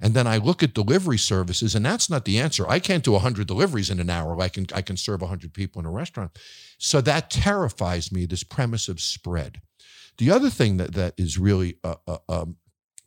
[0.00, 2.66] And then I look at delivery services, and that's not the answer.
[2.68, 4.40] I can't do 100 deliveries in an hour.
[4.40, 6.38] I can I can serve 100 people in a restaurant.
[6.78, 8.26] So that terrifies me.
[8.26, 9.60] This premise of spread.
[10.18, 12.56] The other thing that that is really uh, uh, um,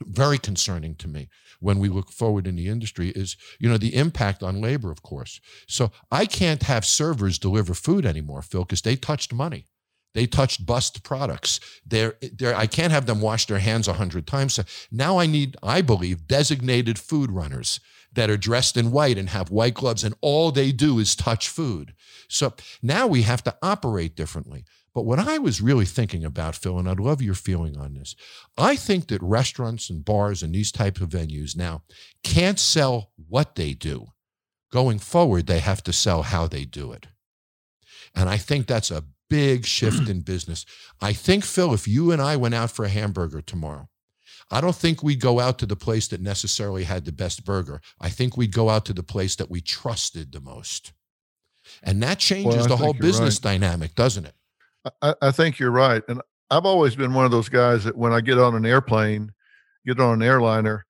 [0.02, 1.30] very concerning to me
[1.60, 5.02] when we look forward in the industry is you know the impact on labor, of
[5.02, 5.39] course.
[5.68, 9.68] So I can't have servers deliver food anymore, Phil, because they touched money.
[10.14, 11.59] They touched bust products.
[11.86, 14.53] They're, they're, I can't have them wash their hands a hundred times.
[14.53, 17.80] So now I need, I believe, designated food runners
[18.14, 21.49] that are dressed in white and have white gloves, and all they do is touch
[21.49, 21.93] food.
[22.28, 24.66] So now we have to operate differently.
[24.93, 28.16] But what I was really thinking about, Phil, and I'd love your feeling on this,
[28.57, 31.82] I think that restaurants and bars and these types of venues now
[32.24, 34.09] can't sell what they do.
[34.72, 37.07] Going forward, they have to sell how they do it.
[38.16, 39.03] And I think that's a
[39.34, 40.66] big shift in business.
[41.02, 43.90] I think, Phil, if you and I went out for a hamburger tomorrow,
[44.52, 47.82] I don't think we'd go out to the place that necessarily had the best burger.
[48.00, 50.94] I think we'd go out to the place that we trusted the most.
[51.82, 53.54] And that changes I the whole business right.
[53.54, 54.36] dynamic, doesn't it?
[55.02, 56.04] I, I think you're right.
[56.08, 56.22] And
[56.52, 59.32] I've always been one of those guys that when I get on an airplane,
[59.86, 60.86] get on an airliner,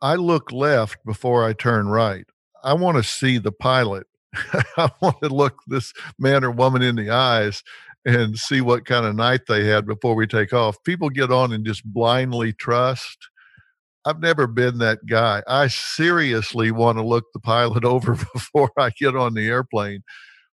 [0.00, 2.26] I look left before I turn right.
[2.62, 4.06] I want to see the pilot.
[4.76, 7.62] I want to look this man or woman in the eyes
[8.04, 10.82] and see what kind of night they had before we take off.
[10.84, 13.18] People get on and just blindly trust.
[14.04, 15.42] I've never been that guy.
[15.46, 20.02] I seriously want to look the pilot over before I get on the airplane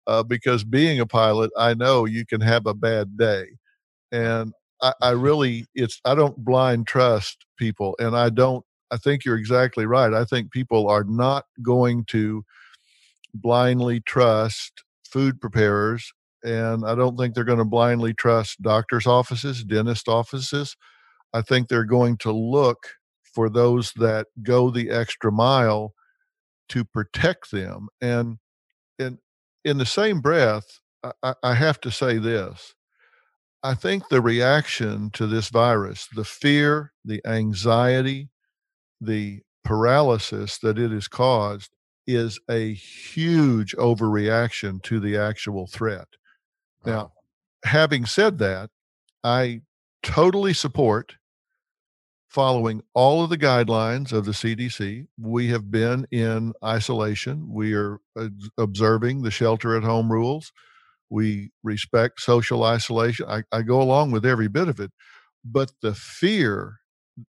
[0.06, 3.44] uh, because being a pilot, I know you can have a bad day.
[4.12, 7.96] And I, I really, it's, I don't blind trust people.
[7.98, 10.14] And I don't, I think you're exactly right.
[10.14, 12.44] I think people are not going to
[13.34, 16.12] blindly trust food preparers.
[16.44, 20.76] And I don't think they're going to blindly trust doctors' offices, dentist offices.
[21.32, 22.88] I think they're going to look
[23.34, 25.94] for those that go the extra mile
[26.70, 27.88] to protect them.
[28.00, 28.38] And
[28.98, 29.18] in
[29.64, 32.74] in the same breath, I- I, I have to say this.
[33.62, 38.30] I think the reaction to this virus, the fear, the anxiety,
[39.00, 41.70] the paralysis that it has caused
[42.06, 46.08] is a huge overreaction to the actual threat.
[46.84, 47.12] Now,
[47.64, 48.70] having said that,
[49.22, 49.62] I
[50.02, 51.16] totally support
[52.28, 55.06] following all of the guidelines of the CDC.
[55.18, 57.48] We have been in isolation.
[57.48, 58.00] We are
[58.58, 60.52] observing the shelter at home rules.
[61.10, 63.26] We respect social isolation.
[63.28, 64.90] I, I go along with every bit of it,
[65.44, 66.78] but the fear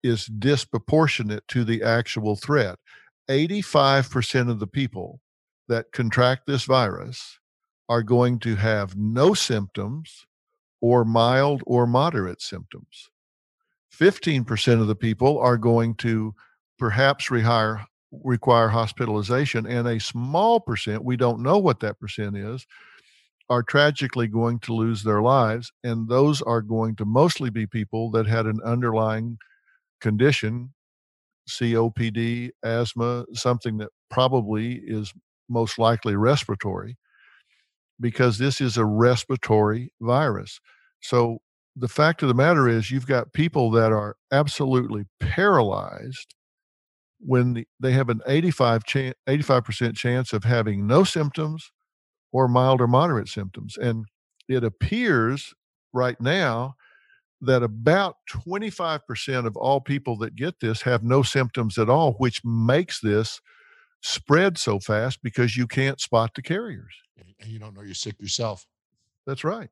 [0.03, 2.79] is disproportionate to the actual threat.
[3.29, 5.21] 85% of the people
[5.67, 7.39] that contract this virus
[7.89, 10.25] are going to have no symptoms
[10.81, 13.09] or mild or moderate symptoms.
[13.97, 16.33] 15% of the people are going to
[16.77, 22.65] perhaps rehire, require hospitalization, and a small percent, we don't know what that percent is,
[23.49, 25.71] are tragically going to lose their lives.
[25.83, 29.37] And those are going to mostly be people that had an underlying
[30.01, 30.73] condition,
[31.47, 35.13] COPD, asthma, something that probably is
[35.49, 36.97] most likely respiratory,
[37.99, 40.59] because this is a respiratory virus.
[41.01, 41.39] So
[41.75, 46.35] the fact of the matter is, you've got people that are absolutely paralyzed
[47.19, 51.71] when the, they have an 85 chan 85% chance of having no symptoms
[52.31, 53.77] or mild or moderate symptoms.
[53.77, 54.05] And
[54.47, 55.53] it appears
[55.93, 56.75] right now
[57.41, 62.43] that about 25% of all people that get this have no symptoms at all, which
[62.43, 63.39] makes this
[64.01, 66.93] spread so fast because you can't spot the carriers.
[67.39, 68.65] And you don't know you're sick yourself.
[69.25, 69.69] That's right.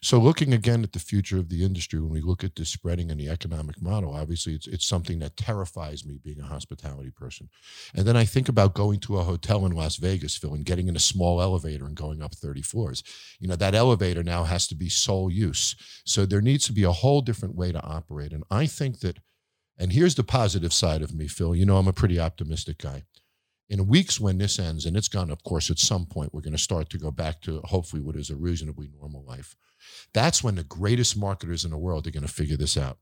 [0.00, 3.10] So looking again at the future of the industry, when we look at this spreading
[3.10, 7.48] and the economic model, obviously it's it's something that terrifies me being a hospitality person.
[7.94, 10.88] And then I think about going to a hotel in Las Vegas, Phil, and getting
[10.88, 13.02] in a small elevator and going up 30 floors.
[13.38, 15.76] You know, that elevator now has to be sole use.
[16.04, 18.32] So there needs to be a whole different way to operate.
[18.32, 19.18] And I think that,
[19.78, 21.54] and here's the positive side of me, Phil.
[21.54, 23.04] You know, I'm a pretty optimistic guy
[23.68, 26.56] in weeks when this ends, and it's gone, of course, at some point, we're going
[26.56, 29.56] to start to go back to hopefully what is a reasonably normal life.
[30.12, 32.98] That's when the greatest marketers in the world are going to figure this out.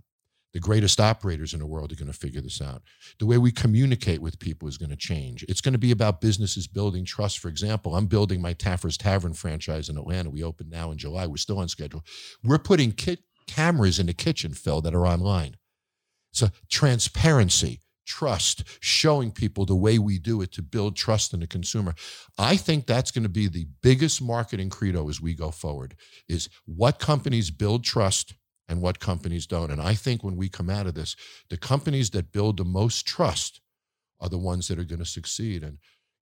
[0.53, 2.83] The greatest operators in the world are going to figure this out.
[3.21, 5.45] The way we communicate with people is going to change.
[5.49, 7.39] It's going to be about businesses building trust.
[7.39, 10.31] For example, I'm building my Taffer's Tavern franchise in Atlanta.
[10.31, 11.27] We open now in July.
[11.27, 12.05] We're still on schedule.
[12.43, 15.57] We're putting kit cameras in the kitchen, Phil, that are online.
[16.33, 17.81] So transparency,
[18.11, 21.95] trust, showing people the way we do it to build trust in the consumer.
[22.37, 25.95] I think that's going to be the biggest marketing credo as we go forward
[26.29, 28.35] is what companies build trust
[28.69, 29.71] and what companies don't.
[29.71, 31.15] And I think when we come out of this,
[31.51, 33.61] the companies that build the most trust
[34.21, 35.63] are the ones that are going to succeed.
[35.63, 35.79] And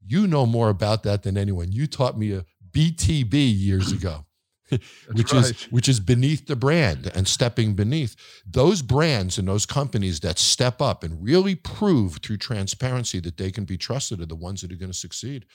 [0.06, 1.72] you know more about that than anyone.
[1.72, 4.26] You taught me a BTB years ago.
[5.12, 5.44] which right.
[5.44, 8.16] is which is beneath the brand and stepping beneath
[8.46, 13.50] those brands and those companies that step up and really prove through transparency that they
[13.50, 15.46] can be trusted are the ones that are going to succeed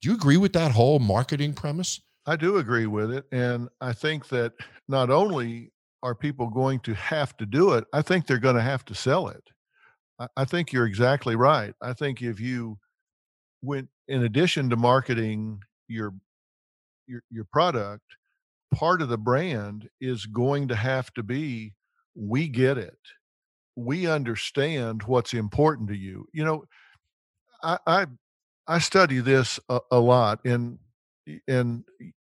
[0.00, 3.24] do you agree with that whole marketing premise I do agree with it.
[3.32, 4.52] And I think that
[4.88, 8.62] not only are people going to have to do it, I think they're going to
[8.62, 9.42] have to sell it.
[10.18, 11.74] I, I think you're exactly right.
[11.82, 12.78] I think if you
[13.62, 16.14] went, in addition to marketing your
[17.06, 18.04] your, your product,
[18.72, 21.74] part of the brand is going to have to be
[22.14, 22.98] we get it.
[23.76, 26.26] We understand what's important to you.
[26.32, 26.64] You know,
[27.62, 28.06] I I,
[28.66, 30.78] I study this a, a lot and
[31.48, 31.84] and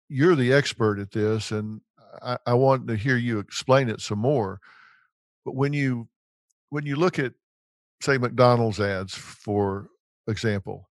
[0.08, 1.80] you're the expert at this and
[2.22, 4.60] I, I want to hear you explain it some more.
[5.44, 6.08] But when you
[6.70, 7.32] when you look at
[8.02, 9.88] say McDonald's ads, for
[10.26, 10.87] example,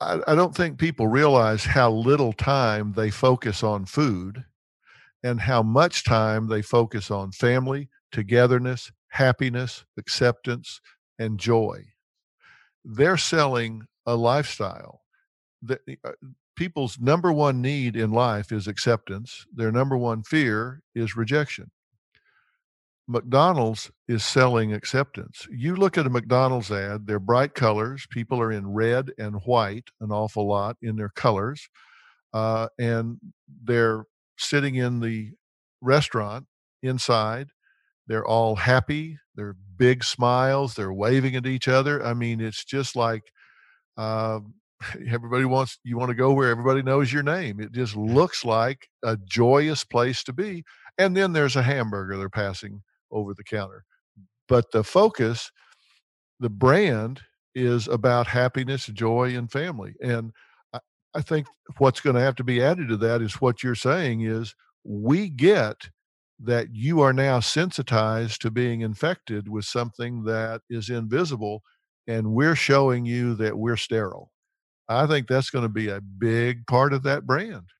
[0.00, 4.44] I, I don't think people realize how little time they focus on food
[5.22, 10.80] and how much time they focus on family, togetherness, happiness, acceptance,
[11.18, 11.82] and joy.
[12.84, 15.02] They're selling a lifestyle
[15.62, 16.12] that uh,
[16.54, 19.46] people's number one need in life is acceptance.
[19.54, 21.70] Their number one fear is rejection.
[23.08, 25.46] McDonald's is selling acceptance.
[25.50, 28.06] You look at a McDonald's ad, they're bright colors.
[28.10, 31.68] People are in red and white an awful lot in their colors.
[32.32, 33.18] Uh, and
[33.62, 34.04] they're
[34.38, 35.30] sitting in the
[35.80, 36.46] restaurant
[36.82, 37.48] inside.
[38.08, 39.18] They're all happy.
[39.36, 40.74] They're big smiles.
[40.74, 42.04] They're waving at each other.
[42.04, 43.22] I mean, it's just like
[43.96, 44.40] uh,
[45.08, 47.60] everybody wants, you want to go where everybody knows your name.
[47.60, 50.64] It just looks like a joyous place to be.
[50.98, 53.84] And then there's a hamburger they're passing over the counter.
[54.48, 55.50] But the focus,
[56.40, 57.20] the brand
[57.54, 59.94] is about happiness, joy, and family.
[60.02, 60.32] And
[60.72, 60.80] I,
[61.14, 61.46] I think
[61.78, 64.54] what's going to have to be added to that is what you're saying is
[64.84, 65.88] we get
[66.38, 71.62] that you are now sensitized to being infected with something that is invisible
[72.06, 74.30] and we're showing you that we're sterile.
[74.88, 77.70] I think that's going to be a big part of that brand.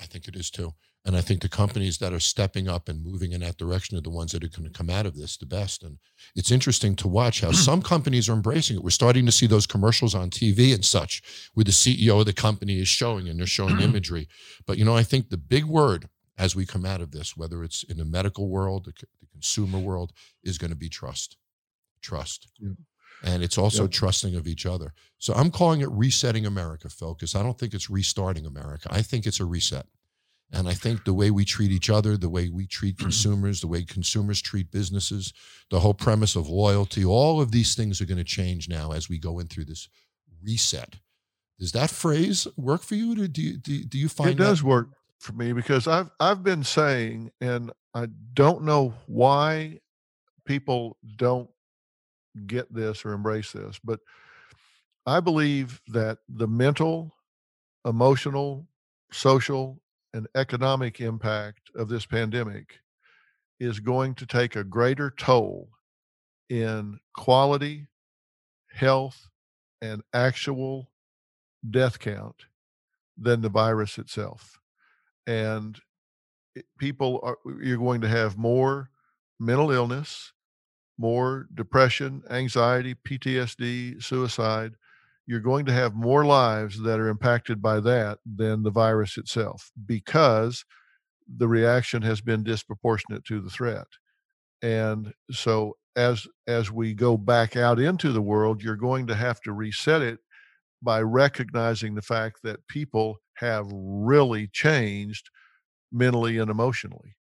[0.00, 0.72] I think it is too.
[1.06, 4.00] And I think the companies that are stepping up and moving in that direction are
[4.00, 5.82] the ones that are going to come out of this the best.
[5.82, 5.98] And
[6.34, 8.82] it's interesting to watch how some companies are embracing it.
[8.82, 12.32] We're starting to see those commercials on TV and such where the CEO of the
[12.32, 14.28] company is showing and they're showing imagery.
[14.66, 17.62] But, you know, I think the big word as we come out of this, whether
[17.62, 21.36] it's in the medical world, the, the consumer world, is going to be trust.
[22.00, 22.48] Trust.
[22.58, 22.70] Yeah.
[23.22, 23.92] And it's also Yep.
[23.92, 24.92] trusting of each other.
[25.18, 28.88] So I'm calling it resetting America, Phil, because I don't think it's restarting America.
[28.90, 29.86] I think it's a reset.
[30.54, 33.66] And I think the way we treat each other, the way we treat consumers, the
[33.66, 35.32] way consumers treat businesses,
[35.70, 39.08] the whole premise of loyalty, all of these things are going to change now as
[39.08, 39.88] we go in through this
[40.42, 40.96] reset.
[41.58, 43.12] Does that phrase work for you?
[43.12, 46.42] Or do you, do, do you find it does work for me because I've I've
[46.42, 49.80] been saying, and I don't know why
[50.44, 51.48] people don't
[52.46, 54.00] get this or embrace this, but
[55.06, 57.12] I believe that the mental,
[57.84, 58.66] emotional,
[59.12, 59.80] social,
[60.14, 62.78] and economic impact of this pandemic
[63.58, 65.68] is going to take a greater toll
[66.48, 67.88] in quality,
[68.72, 69.28] health,
[69.82, 70.88] and actual
[71.68, 72.44] death count
[73.18, 74.60] than the virus itself.
[75.26, 75.78] And
[76.78, 78.90] people are, you're going to have more
[79.40, 80.32] mental illness,
[80.96, 84.74] more depression, anxiety, PTSD, suicide.
[85.26, 89.70] You're going to have more lives that are impacted by that than the virus itself
[89.86, 90.64] because
[91.36, 93.86] the reaction has been disproportionate to the threat.
[94.62, 99.40] And so as as we go back out into the world, you're going to have
[99.42, 100.18] to reset it
[100.82, 105.30] by recognizing the fact that people have really changed
[105.92, 107.16] mentally and emotionally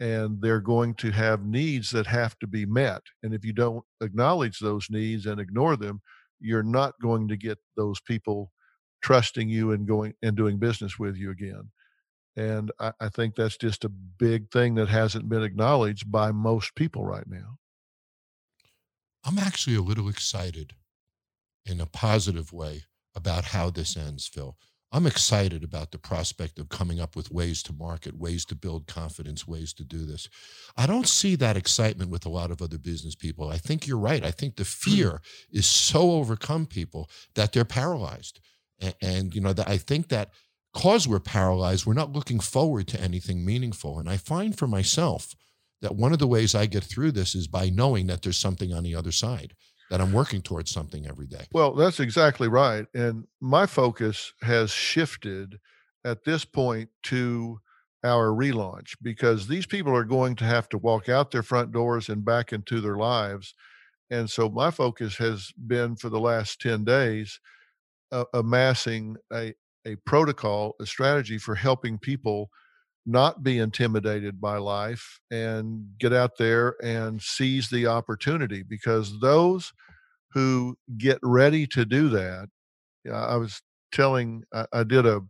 [0.00, 3.02] and they're going to have needs that have to be met.
[3.22, 6.00] And if you don't acknowledge those needs and ignore them,
[6.40, 8.52] you're not going to get those people
[9.02, 11.70] trusting you and going and doing business with you again.
[12.36, 16.74] And I, I think that's just a big thing that hasn't been acknowledged by most
[16.74, 17.58] people right now.
[19.24, 20.74] I'm actually a little excited
[21.66, 22.84] in a positive way
[23.14, 24.56] about how this ends, Phil.
[24.92, 28.88] I'm excited about the prospect of coming up with ways to market, ways to build
[28.88, 30.28] confidence, ways to do this.
[30.76, 33.48] I don't see that excitement with a lot of other business people.
[33.50, 34.24] I think you're right.
[34.24, 34.90] I think the Hmm.
[34.90, 38.40] fear is so overcome people that they're paralyzed.
[38.80, 40.32] And, and you know, that I think that
[40.74, 43.98] cause we're paralyzed, we're not looking forward to anything meaningful.
[43.98, 45.34] And I find for myself
[45.82, 48.72] that one of the ways I get through this is by knowing that there's something
[48.72, 49.54] on the other side,
[49.90, 51.46] that I'm working towards something every day.
[51.52, 52.86] Well, that's exactly right.
[52.94, 55.58] And my focus has shifted
[56.04, 57.58] at this point to
[58.04, 62.08] our relaunch because these people are going to have to walk out their front doors
[62.08, 63.54] and back into their lives.
[64.10, 67.40] And so my focus has been for the last 10 days
[68.12, 69.52] uh, amassing a,
[69.86, 72.48] a protocol, a strategy for helping people
[73.06, 79.72] not be intimidated by life and get out there and seize the opportunity because those
[80.32, 82.48] who get ready to do that
[83.12, 85.20] i was telling i, I did a,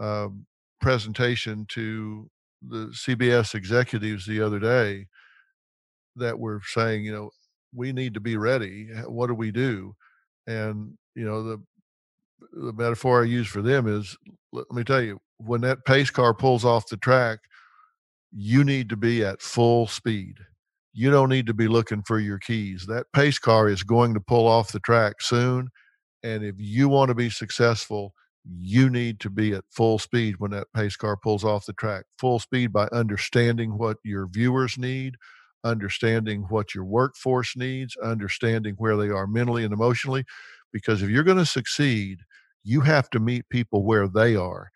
[0.00, 0.46] um
[0.80, 2.30] presentation to
[2.68, 5.06] the cbs executives the other day
[6.16, 7.30] that were saying you know
[7.74, 8.88] we need to be ready.
[9.06, 9.94] What do we do?
[10.46, 11.62] And you know the
[12.52, 14.16] the metaphor i use for them is
[14.52, 17.40] let me tell you when that pace car pulls off the track
[18.32, 20.38] you need to be at full speed.
[20.92, 22.86] You don't need to be looking for your keys.
[22.86, 25.68] That pace car is going to pull off the track soon.
[26.22, 28.12] And if you want to be successful,
[28.44, 32.04] you need to be at full speed when that pace car pulls off the track.
[32.18, 35.14] Full speed by understanding what your viewers need,
[35.62, 40.24] understanding what your workforce needs, understanding where they are mentally and emotionally.
[40.72, 42.20] Because if you're going to succeed,
[42.64, 44.70] you have to meet people where they are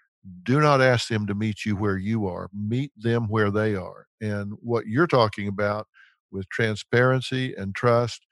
[0.45, 4.07] do not ask them to meet you where you are meet them where they are.
[4.21, 5.87] And what you're talking about
[6.31, 8.25] with transparency and trust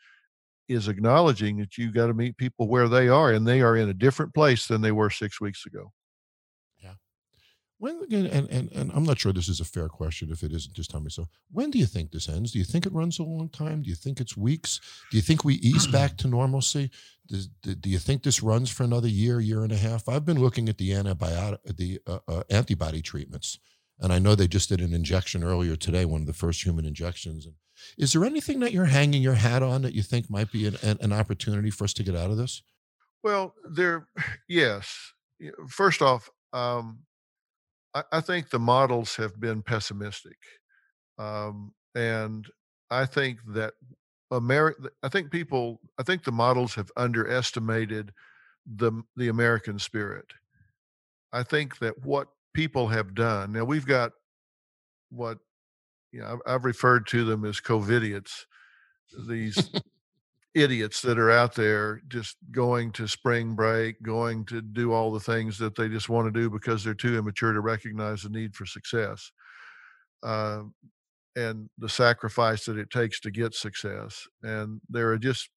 [0.68, 3.88] is acknowledging that you got to meet people where they are and they are in
[3.88, 5.92] a different place than they were six weeks ago
[7.80, 10.30] When again, and, and and I'm not sure this is a fair question.
[10.30, 11.26] If it isn't, just tell me so.
[11.50, 12.52] When do you think this ends?
[12.52, 13.82] Do you think it runs a long time?
[13.82, 14.80] Do you think it's weeks?
[15.10, 16.90] Do you think we ease back to normalcy?
[17.26, 20.08] Does, do, do you think this runs for another year, year and a half?
[20.08, 23.58] I've been looking at the antibiotic, the uh, uh, antibody treatments,
[23.98, 26.84] and I know they just did an injection earlier today, one of the first human
[26.84, 27.46] injections.
[27.46, 27.54] And
[27.96, 30.76] is there anything that you're hanging your hat on that you think might be an,
[30.82, 32.62] an, an opportunity for us to get out of this?
[33.22, 34.08] well there
[34.48, 35.12] yes
[35.68, 36.98] first off um,
[37.94, 40.38] I, think the models have been pessimistic
[41.18, 42.46] um, and
[42.90, 43.74] i think that
[44.30, 48.12] America, I think people, I think the models have underestimated
[48.64, 50.26] the the American spirit.
[51.32, 54.12] I think that what people have done now, we've got
[55.10, 55.38] what
[56.12, 58.46] you know, I've, I've referred to them as COVIDiots,
[59.28, 59.70] these
[60.54, 65.20] idiots that are out there just going to spring break, going to do all the
[65.20, 68.54] things that they just want to do because they're too immature to recognize the need
[68.54, 69.30] for success.
[70.22, 70.62] Uh,
[71.36, 74.26] and the sacrifice that it takes to get success.
[74.42, 75.48] And there are just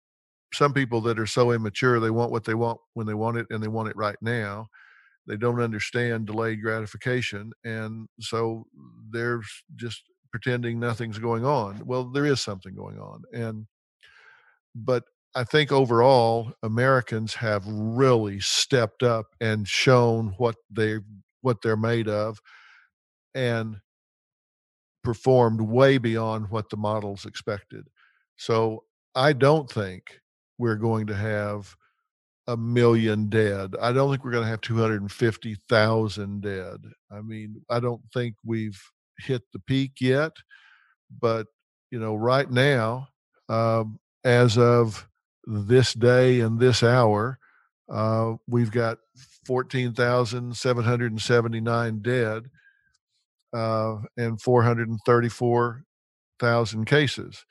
[0.53, 3.47] some people that are so immature, they want what they want when they want it
[3.49, 4.67] and they want it right now.
[5.25, 7.51] They don't understand delayed gratification.
[7.63, 8.67] And so
[9.09, 9.41] they're
[9.75, 11.81] just pretending nothing's going on.
[11.85, 13.23] Well, there is something going on.
[13.33, 13.65] And,
[14.75, 15.03] but
[15.35, 20.99] I think overall, Americans have really stepped up and shown what they
[21.41, 22.39] what they're made of,
[23.35, 23.77] and
[25.03, 27.85] performed way beyond what the models expected.
[28.37, 28.83] So
[29.15, 30.19] I don't think
[30.57, 31.75] we're going to have
[32.47, 33.75] a million dead.
[33.81, 36.77] I don't think we're going to have 250,000 dead.
[37.11, 38.81] I mean, I don't think we've
[39.19, 40.33] hit the peak yet,
[41.21, 41.47] but
[41.91, 43.07] you know, right now,
[43.49, 45.07] um, as of
[45.45, 47.37] this day and this hour,
[47.89, 48.97] uh, we've got
[49.45, 52.49] 14,779 dead
[53.53, 57.45] uh, and 434,000 cases.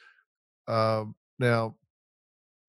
[0.67, 1.77] Um, now,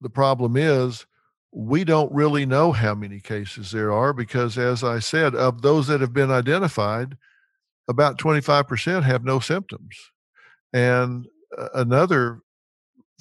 [0.02, 1.06] the problem is
[1.52, 5.88] we don't really know how many cases there are because, as I said, of those
[5.88, 7.16] that have been identified,
[7.88, 9.96] about 25% have no symptoms.
[10.74, 11.28] And
[11.58, 12.40] uh, another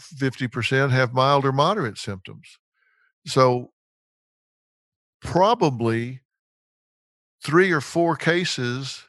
[0.02, 2.58] 50% have mild or moderate symptoms.
[3.26, 3.72] So,
[5.20, 6.20] probably
[7.42, 9.04] three or four cases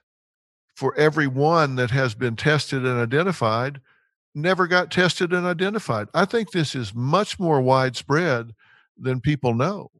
[0.76, 3.80] for every one that has been tested and identified
[4.36, 6.08] never got tested and identified.
[6.14, 8.54] I think this is much more widespread
[8.98, 9.91] than people know.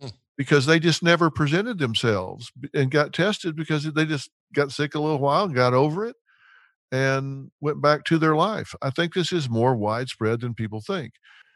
[0.00, 0.08] Hmm.
[0.36, 5.00] because they just never presented themselves and got tested because they just got sick a
[5.00, 6.16] little while and got over it
[6.92, 8.74] and went back to their life.
[8.82, 11.14] I think this is more widespread than people think.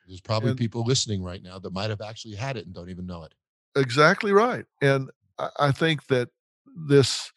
[0.09, 2.91] There's probably And- people listening right now that might have actually had it and don't
[2.91, 3.35] even know it.
[3.77, 4.65] Exactly right.
[4.81, 6.31] And I, I think that
[6.89, 7.31] this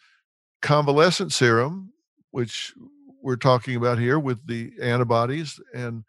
[0.61, 1.91] convalescent serum,
[2.31, 2.73] which
[3.21, 6.03] we're talking about here with the antibodies and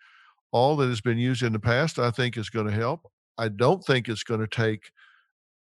[0.53, 3.11] all that has been used in the past, I think is going to help.
[3.39, 4.91] I don't think it's going to take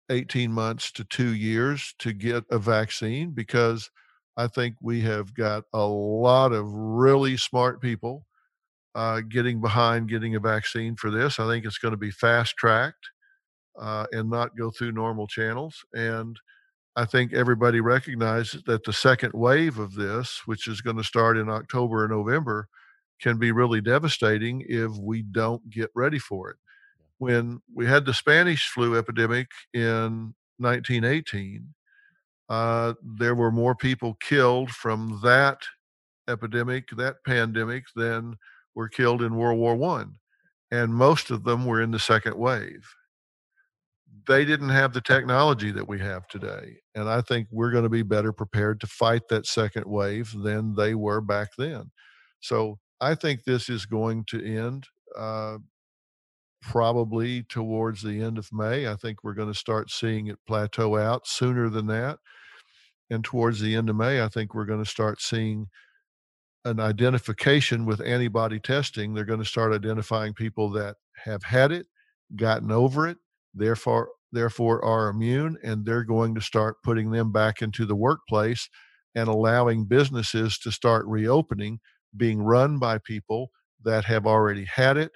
[0.10, 3.90] 18 months to two years to get a vaccine because
[4.38, 8.26] I think we have got a lot of really smart people
[8.94, 11.40] uh, getting behind getting a vaccine for this.
[11.40, 13.10] I think it's going to be fast tracked
[13.80, 15.84] uh, and not go through normal channels.
[15.94, 16.40] And
[16.96, 21.38] I think everybody recognizes that the second wave of this, which is going to start
[21.38, 22.68] in October or November,
[23.22, 26.58] can be really devastating if we don't get ready for it.
[27.20, 31.74] When we had the Spanish flu epidemic in 1918,
[32.50, 35.60] uh, there were more people killed from that
[36.28, 38.36] epidemic, that pandemic, than
[38.76, 40.16] were killed in World War One,
[40.72, 42.88] and most of them were in the second wave
[44.28, 46.78] they didn't have the technology that we have today.
[46.96, 50.76] And I think we're going to be better prepared to fight that second wave than
[50.76, 51.92] they were back then.
[52.42, 54.86] So I think this is going to end
[55.18, 55.58] uh,
[56.62, 58.88] probably towards the end of May.
[58.88, 62.20] I think we're going to start seeing it plateau out sooner than that.
[63.10, 65.68] And towards the end of May, I think we're going to start seeing
[66.66, 69.14] an identification with antibody testing.
[69.14, 71.88] They're going to start identifying people that have had it,
[72.36, 73.18] gotten over it,
[73.54, 78.70] therefore therefore are immune and they're going to start putting them back into the workplace
[79.16, 81.80] and allowing businesses to start reopening
[82.16, 83.52] being run by people
[83.84, 85.12] that have already had it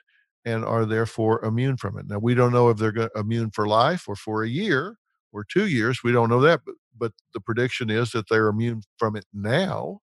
[0.46, 4.08] and are therefore immune from it now we don't know if they're immune for life
[4.08, 4.96] or for a year
[5.34, 8.82] or two years we don't know that but, but the prediction is that they're immune
[8.98, 10.00] from it now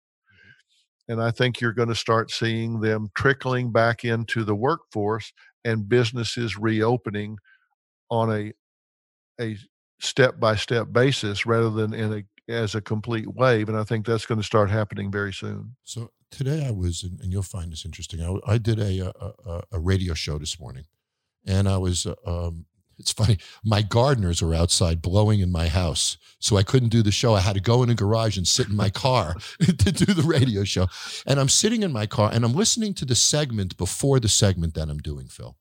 [1.09, 5.33] and i think you're going to start seeing them trickling back into the workforce
[5.65, 7.37] and businesses reopening
[8.11, 8.53] on a
[9.41, 9.57] a
[10.01, 12.23] step by step basis rather than in a
[12.53, 16.11] as a complete wave and i think that's going to start happening very soon So
[16.31, 18.23] today I was, and you'll find this interesting.
[18.23, 20.85] I, I did a, a a- a radio show this morning,
[21.47, 22.07] and I was.
[22.07, 22.67] uh, Um,
[22.99, 23.39] it's funny.
[23.65, 27.35] My gardeners are outside blowing in my house, so I couldn't do the show.
[27.35, 30.23] I had to go in a garage and sit in my car to do the
[30.23, 30.89] radio show.
[31.27, 34.75] And I'm sitting in my car and I'm listening to the segment before the segment
[34.75, 35.57] that I'm doing, Phil.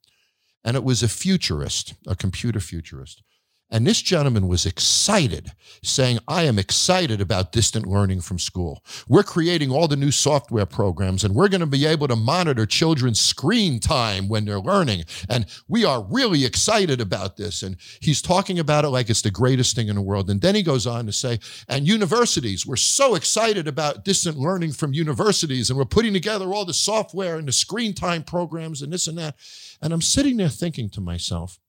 [0.64, 3.22] And it was a futurist, a computer futurist.
[3.70, 5.52] And this gentleman was excited,
[5.84, 8.82] saying, I am excited about distant learning from school.
[9.10, 12.66] We're creating all the new software programs, and we're going to be able to monitor
[12.66, 15.04] children's screen time when they're learning.
[15.30, 17.62] And we are really excited about this.
[17.62, 20.30] And he's talking about it like it's the greatest thing in the world.
[20.30, 21.38] And then he goes on to say,
[21.68, 26.64] and universities, we're so excited about distant learning from universities, and we're putting together all
[26.64, 29.36] the software and the screen time programs and this and that.
[29.82, 31.60] And I'm sitting there thinking to myself,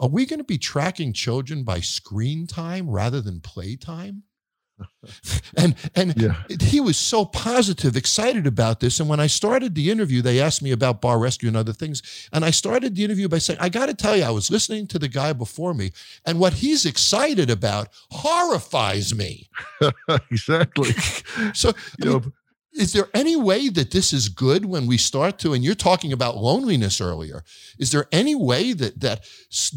[0.00, 4.22] are we going to be tracking children by screen time rather than play time?
[5.56, 6.34] and and Yeah.
[6.60, 9.00] he was so positive, excited about this.
[9.00, 12.00] And when I started the interview, they asked me about bar rescue and other things.
[12.32, 14.86] And I started the interview by saying, I got to tell you, I was listening
[14.88, 15.90] to the guy before me,
[16.24, 19.48] and what he's excited about horrifies me.
[20.30, 20.92] exactly
[21.54, 21.70] So,
[22.00, 22.32] I you mean, know
[22.72, 26.12] is there any way that this is good when we start to and you're talking
[26.12, 27.42] about loneliness earlier
[27.78, 29.24] is there any way that that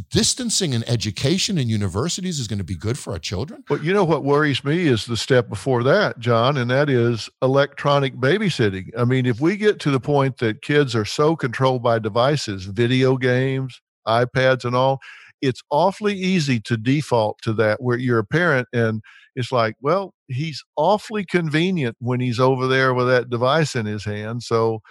[0.09, 3.63] distancing in education in universities is going to be good for our children?
[3.67, 7.29] But you know what worries me is the step before that Jon and that is
[7.41, 8.89] electronic babysitting.
[8.97, 12.65] I mean if we get to the point that kids are so controlled by devices
[12.65, 14.99] video games ipads and all
[15.41, 19.01] it's awfully easy to default to that where you're a parent and
[19.36, 24.03] it's like, well, he's awfully convenient when he's over there with that device in his
[24.03, 24.43] hand.
[24.43, 24.82] So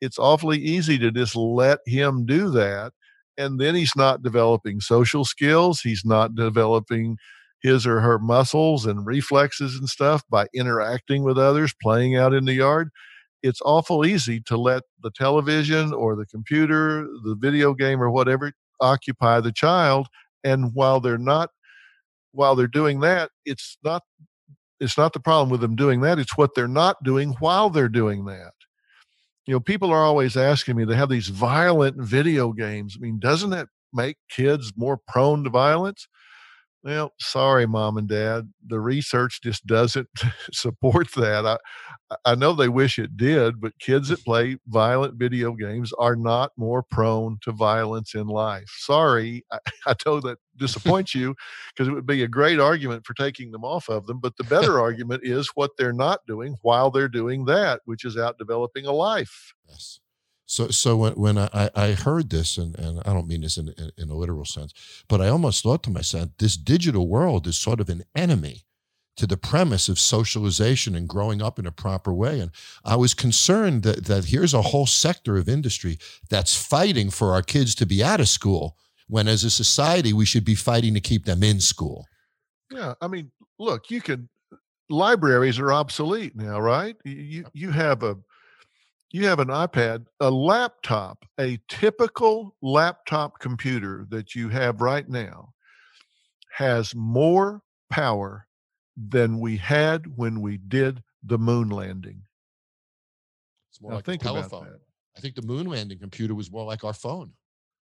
[0.00, 2.92] it's awfully easy to just let him do that.
[3.36, 5.80] And then he's not developing social skills.
[5.80, 7.16] He's not developing
[7.62, 12.46] his or her muscles and reflexes and stuff by interacting with others, playing out in
[12.46, 12.88] the yard.
[13.42, 18.52] It's awful easy to let the television or the computer, the video game or whatever
[18.80, 20.08] occupy the child.
[20.42, 21.50] And while they're not
[22.32, 24.02] while they're doing that, it's not
[24.80, 26.18] it's not the problem with them doing that.
[26.18, 28.52] It's what they're not doing while they're doing that.
[29.46, 32.96] You know, people are always asking me, they have these violent video games.
[32.96, 36.08] I mean, doesn't that make kids more prone to violence?
[36.82, 38.52] Well, sorry, mom and dad.
[38.66, 40.08] The research just doesn't
[40.52, 41.46] support that.
[41.46, 41.58] I,
[42.24, 44.24] I know they wish it did, but kids that mm-hmm.
[44.24, 48.68] play violent video games are not more prone to violence in life.
[48.78, 51.34] Sorry, I, I know that disappoints you
[51.68, 54.18] because it would be a great argument for taking them off of them.
[54.18, 58.16] But the better argument is what they're not doing while they're doing that, which is
[58.16, 59.54] out developing a life.
[59.68, 60.00] Yes.
[60.46, 63.68] So, so when, when I, I heard this, and, and I don't mean this in,
[63.78, 64.74] in, in a literal sense,
[65.08, 68.64] but I almost thought to myself, this digital world is sort of an enemy
[69.16, 72.40] to the premise of socialization and growing up in a proper way.
[72.40, 72.50] And
[72.84, 75.98] I was concerned that, that here's a whole sector of industry
[76.30, 78.76] that's fighting for our kids to be out of school,
[79.08, 82.06] when as a society, we should be fighting to keep them in school.
[82.70, 82.94] Yeah.
[83.00, 84.28] I mean, look, you can,
[84.88, 86.96] libraries are obsolete now, right?
[87.04, 88.16] You, you have a,
[89.12, 95.50] you have an iPad, a laptop, a typical laptop computer that you have right now
[96.52, 98.46] has more power
[99.08, 102.22] than we had when we did the moon landing.
[103.70, 104.68] It's more now like think a telephone.
[105.16, 107.32] I think the moon landing computer was more like our phone.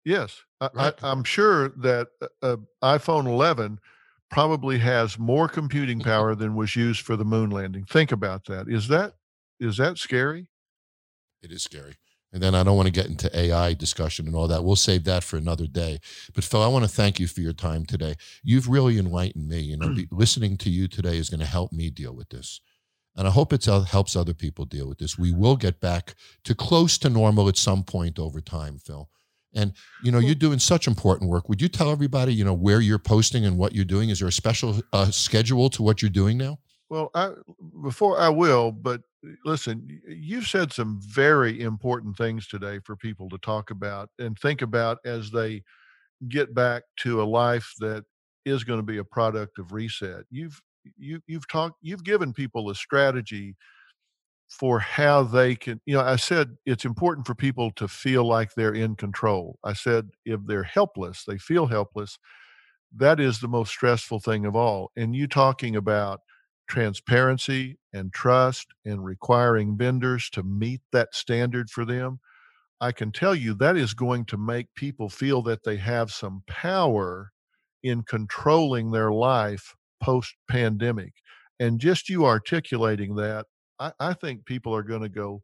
[0.05, 0.43] Yes,
[0.75, 0.95] right.
[1.03, 2.09] I, am sure that
[2.43, 3.79] uh, iPhone 11
[4.31, 7.85] probably has more computing power than was used for the moon landing.
[7.85, 8.69] Think about that.
[8.69, 9.15] Is that
[9.61, 10.49] is that scary?
[11.43, 11.95] It is scary.
[12.33, 14.65] And then I don't want to get into AI discussion and all that.
[14.65, 16.01] We'll save that for another day.
[16.35, 18.15] But Phil, I want to thank you for your time today.
[18.43, 19.61] You've really enlightened me.
[19.61, 22.61] You know, listening to you today is going to help me deal with this.
[23.15, 25.19] And I hope it helps other people deal with this.
[25.19, 26.15] We will get back
[26.45, 29.11] to close to normal at some point over time, Phil.
[29.55, 31.49] And you know, you're doing such important work.
[31.51, 34.09] Would you tell everybody, you know, where you're posting and what you're doing?
[34.09, 36.59] Is there a special uh, schedule to what you're doing now?
[36.89, 37.33] Well, I,
[37.83, 39.03] before I will, but
[39.45, 44.63] listen, you've said some very important things today for people to talk about and think
[44.63, 45.63] about as they
[46.29, 48.05] get back to a life that
[48.45, 50.25] is going to be a product of reset.
[50.31, 50.61] You've
[50.99, 53.57] you you've talked you've given people a strategy
[54.49, 58.53] for how they can you know i said it's important for people to feel like
[58.55, 62.19] they're in control i said if they're helpless they feel helpless
[62.95, 66.21] that is the most stressful thing of all and you talking about
[66.69, 72.21] transparency and trust and requiring vendors to meet that standard for them,
[72.81, 76.43] I can tell you that is going to make people feel that they have some
[76.47, 77.31] power
[77.83, 81.13] in controlling their life post pandemic.
[81.61, 83.47] And just you articulating that,
[83.79, 85.43] I, I think people are going to go,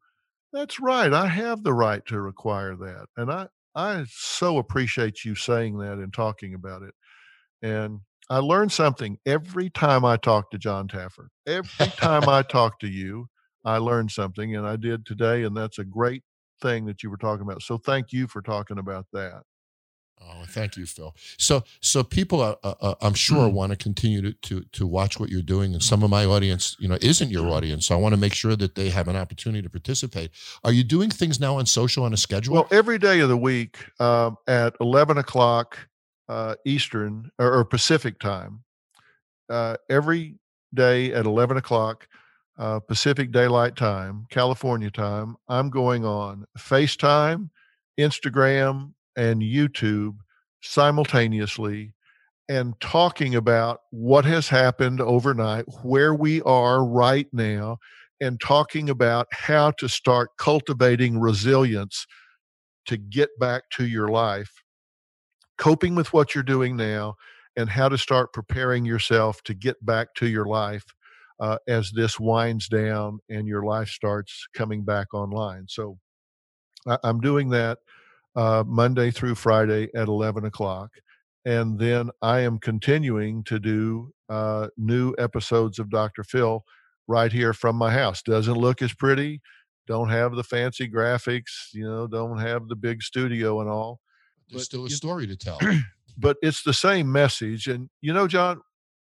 [0.53, 1.13] that's right.
[1.13, 3.07] I have the right to require that.
[3.17, 6.95] And I, I so appreciate you saying that and talking about it.
[7.63, 8.01] And
[8.31, 11.29] I learn something every time I talk to Jon Taffer.
[11.47, 13.29] Every time I talk to you,
[13.65, 16.23] I learn something, and I did today, and that's a great
[16.61, 17.63] thing that you were talking about.
[17.63, 19.43] So thank you for talking about that.
[20.21, 21.15] Oh, thank you, Phil.
[21.39, 25.21] So, so people, are, uh, uh, I'm sure, want to continue to, to to watch
[25.21, 27.87] what you're doing, and some of my audience, you know, isn't your audience.
[27.87, 30.31] So I want to make sure that they have an opportunity to participate.
[30.65, 32.55] Are you doing things now on social on a schedule?
[32.55, 35.79] Well, every day of the week uh, at 11 o'clock
[36.29, 38.63] uh, Eastern or, or, Pacific time
[39.49, 40.37] uh, every
[40.75, 42.07] day at 11 o'clock
[42.59, 45.37] uh, Pacific Daylight Time, California time.
[45.49, 47.51] I'm going on FaceTime,
[47.99, 50.17] Instagram, and YouTube
[50.61, 51.95] simultaneously
[52.49, 57.79] and talking about what has happened overnight, where we are right now,
[58.21, 62.07] and talking about how to start cultivating resilience
[62.87, 64.51] to get back to your life
[65.59, 67.15] coping with what you're doing now
[67.57, 70.85] and how to start preparing yourself to get back to your life
[71.41, 75.67] uh, as this winds down and your life starts coming back online.
[75.69, 75.99] So
[76.87, 77.79] I, am doing that
[78.37, 80.91] uh, Monday through Friday at 11 o'clock.
[81.45, 86.25] And then I am continuing to do uh, new episodes of Dr.
[86.25, 86.65] Phil
[87.07, 88.23] right here from my house.
[88.23, 89.41] Doesn't look as pretty,
[89.87, 94.01] don't have the fancy graphics, you know, don't have the big studio and all
[94.51, 95.59] there's but, still a story to tell.
[96.19, 97.67] but it's the same message.
[97.67, 98.61] And you know, Jon,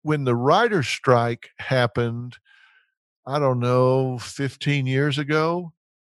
[0.03, 2.37] when the writer's strike happened,
[3.27, 5.73] I don't know, 15 years ago,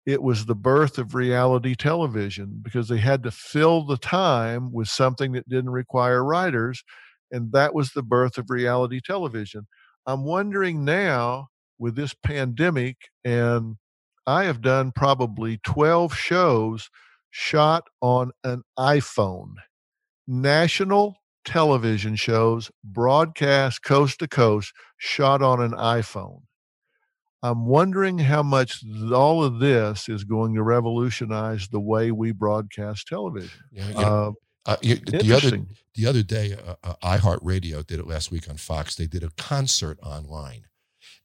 [0.04, 4.88] it was the birth of reality television because they had to fill the time with
[4.88, 6.84] something that didn't require writers.
[7.32, 9.66] And that was the birth of reality television.
[10.06, 11.48] I'm wondering now
[11.78, 13.76] with this pandemic, and
[14.26, 16.88] I have done probably 12 shows
[17.40, 19.52] shot on an iPhone.
[20.26, 26.40] National television shows broadcast coast to coast shot on an iPhone.
[27.42, 28.82] I'm wondering how much
[29.12, 33.60] all of this is going to revolutionize the way we broadcast television.
[33.70, 34.32] Yeah, uh,
[34.64, 35.50] Uh, you- the other
[35.94, 38.96] the other day, uh, uh, iHeartRadio did it last week on Fox.
[38.96, 40.64] They did a concert online,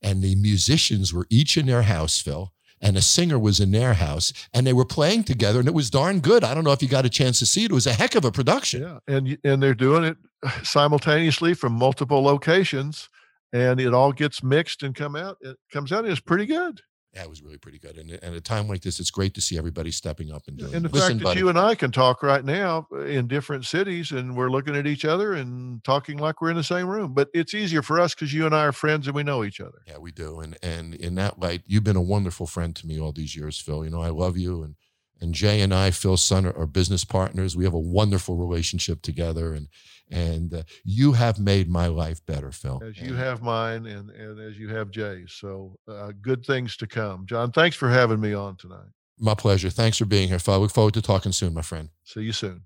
[0.01, 3.93] and the musicians were each in their house, Phil, and a singer was in their
[3.93, 6.43] house, and they were playing together, and it was darn good.
[6.43, 7.71] I don't know if you got a chance to see it.
[7.71, 8.81] It was a heck of a production.
[8.81, 10.17] Yeah, and and they're doing it
[10.63, 13.09] simultaneously from multiple locations,
[13.53, 15.37] and it all gets mixed and come out.
[15.41, 16.03] It comes out.
[16.03, 16.81] and It's pretty good.
[17.13, 17.97] Yeah, it was really pretty good.
[17.97, 20.57] And, and at a time like this, it's great to see everybody stepping up and
[20.57, 20.73] doing.
[20.73, 20.93] And the it.
[20.93, 24.11] Listen, fact that buddy, you and I can talk right now uh, in different cities
[24.11, 27.13] and we're looking at each other and talking like we're in the same room.
[27.13, 29.59] But it's easier for us because you and I are friends and we know each
[29.59, 29.79] other.
[29.87, 30.39] Yeah, we do.
[30.39, 33.59] And and in that light, you've been a wonderful friend to me all these years,
[33.59, 33.83] Phil.
[33.83, 34.75] You know, I love you and
[35.21, 37.55] and Jay and I, Phil's son, are, are business partners.
[37.55, 39.67] We have a wonderful relationship together, and
[40.09, 42.81] and uh, you have made my life better, Phil.
[42.85, 45.31] As you have mine and, and as you have Jay's.
[45.31, 47.25] So uh, good things to come.
[47.25, 48.89] Jon, thanks for having me on tonight.
[49.17, 49.69] my pleasure.
[49.69, 50.55] Thanks for being here, Phil.
[50.55, 51.89] I look forward to talking soon, my friend.
[52.03, 52.63] See you soon.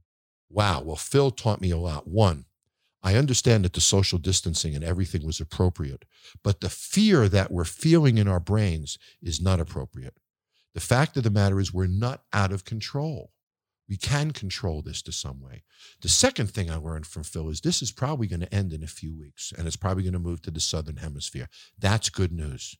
[0.49, 0.81] Wow.
[0.81, 2.07] Well, Phil taught me a lot.
[2.07, 2.45] One,
[3.03, 6.05] I understand that the social distancing and everything was appropriate,
[6.43, 10.15] but the fear that we're feeling in our brains is not appropriate.
[10.75, 13.31] The fact of the matter is, we're not out of control.
[13.87, 15.63] We can control this to some way.
[16.01, 18.83] The second thing I learned from Phil is this is probably going to end in
[18.83, 21.47] a few weeks and it's probably going to move to the southern hemisphere.
[21.79, 22.77] That's good news.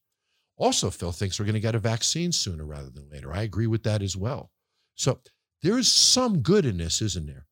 [0.58, 3.32] Also, Phil thinks we're going to get a vaccine sooner rather than later.
[3.32, 4.52] I agree with that as well.
[4.96, 5.20] So
[5.62, 7.46] there is some good in this, isn't there?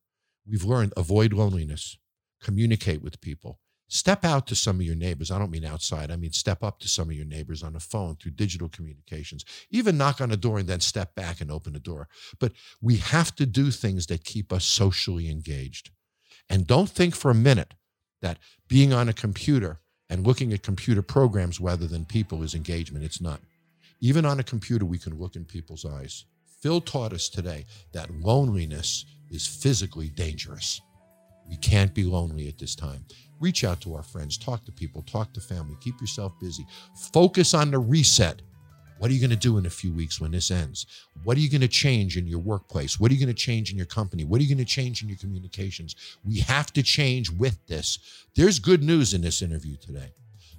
[0.46, 1.96] We've learned avoid loneliness,
[2.42, 5.30] communicate with people, step out to some of your neighbors.
[5.30, 7.80] I don't mean outside, I mean step up to some of your neighbors on the
[7.80, 11.72] phone through digital communications, even knock on a door and then step back and open
[11.72, 12.08] the door.
[12.38, 15.90] But we have to do things that keep us socially engaged.
[16.48, 17.74] And don't think for a minute
[18.22, 19.80] that being on a computer
[20.10, 23.04] and looking at computer programs rather than people is engagement.
[23.04, 23.40] It's not.
[24.00, 26.24] Even on a computer, we can look in people's eyes.
[26.60, 30.80] Phil taught us today that loneliness is physically dangerous.
[31.48, 33.04] We can't be lonely at this time.
[33.40, 36.66] Reach out to our friends, talk to people, talk to family, keep yourself busy.
[37.12, 38.42] Focus on the reset.
[38.98, 40.86] What are you going to do in a few weeks when this ends?
[41.24, 42.98] What are you going to change in your workplace?
[42.98, 44.24] What are you going to change in your company?
[44.24, 45.96] What are you going to change in your communications?
[46.24, 47.98] We have to change with this.
[48.36, 50.12] There's good news in this interview today.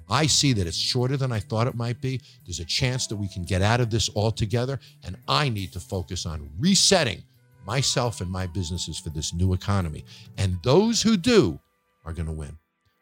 [0.09, 2.21] I see that it's shorter than I thought it might be.
[2.45, 4.79] There's a chance that we can get out of this altogether.
[5.03, 7.23] And I need to focus on resetting
[7.65, 10.05] myself and my businesses for this new economy.
[10.37, 11.59] And those who do
[12.05, 12.57] are going to win.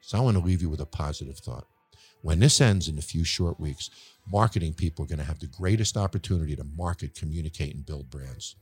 [0.05, 1.65] So I want to leave you with a positive thought.
[2.23, 3.89] When this ends in a few short weeks,
[4.29, 8.57] marketing people are going to have the greatest opportunity to market, communicate, and build brands.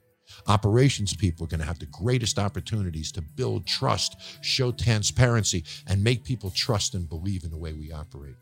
[0.45, 6.03] Operations people are going to have the greatest opportunities to build trust, show transparency, and
[6.03, 8.35] make people trust and believe in the way we operate.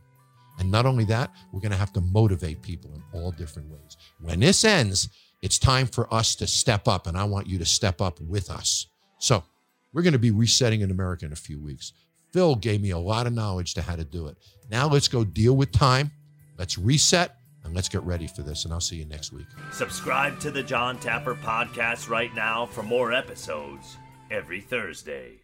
[0.59, 3.95] And not only that, we're going to have to motivate people in all different ways.
[4.19, 5.07] When this ends,
[5.41, 8.51] it's time for us to step up, and I want you to step up with
[8.51, 8.87] us.
[9.19, 9.45] So,
[9.93, 11.93] we're going to be resetting in America in a few weeks.
[12.31, 14.37] Phil gave me a lot of knowledge to how to do it.
[14.69, 16.11] Now let's go deal with time.
[16.57, 18.65] Let's reset and let's get ready for this.
[18.65, 19.47] And I'll see you next week.
[19.71, 23.97] Subscribe to the Jon Taffer podcast right now for more episodes
[24.29, 25.38] every Thursday.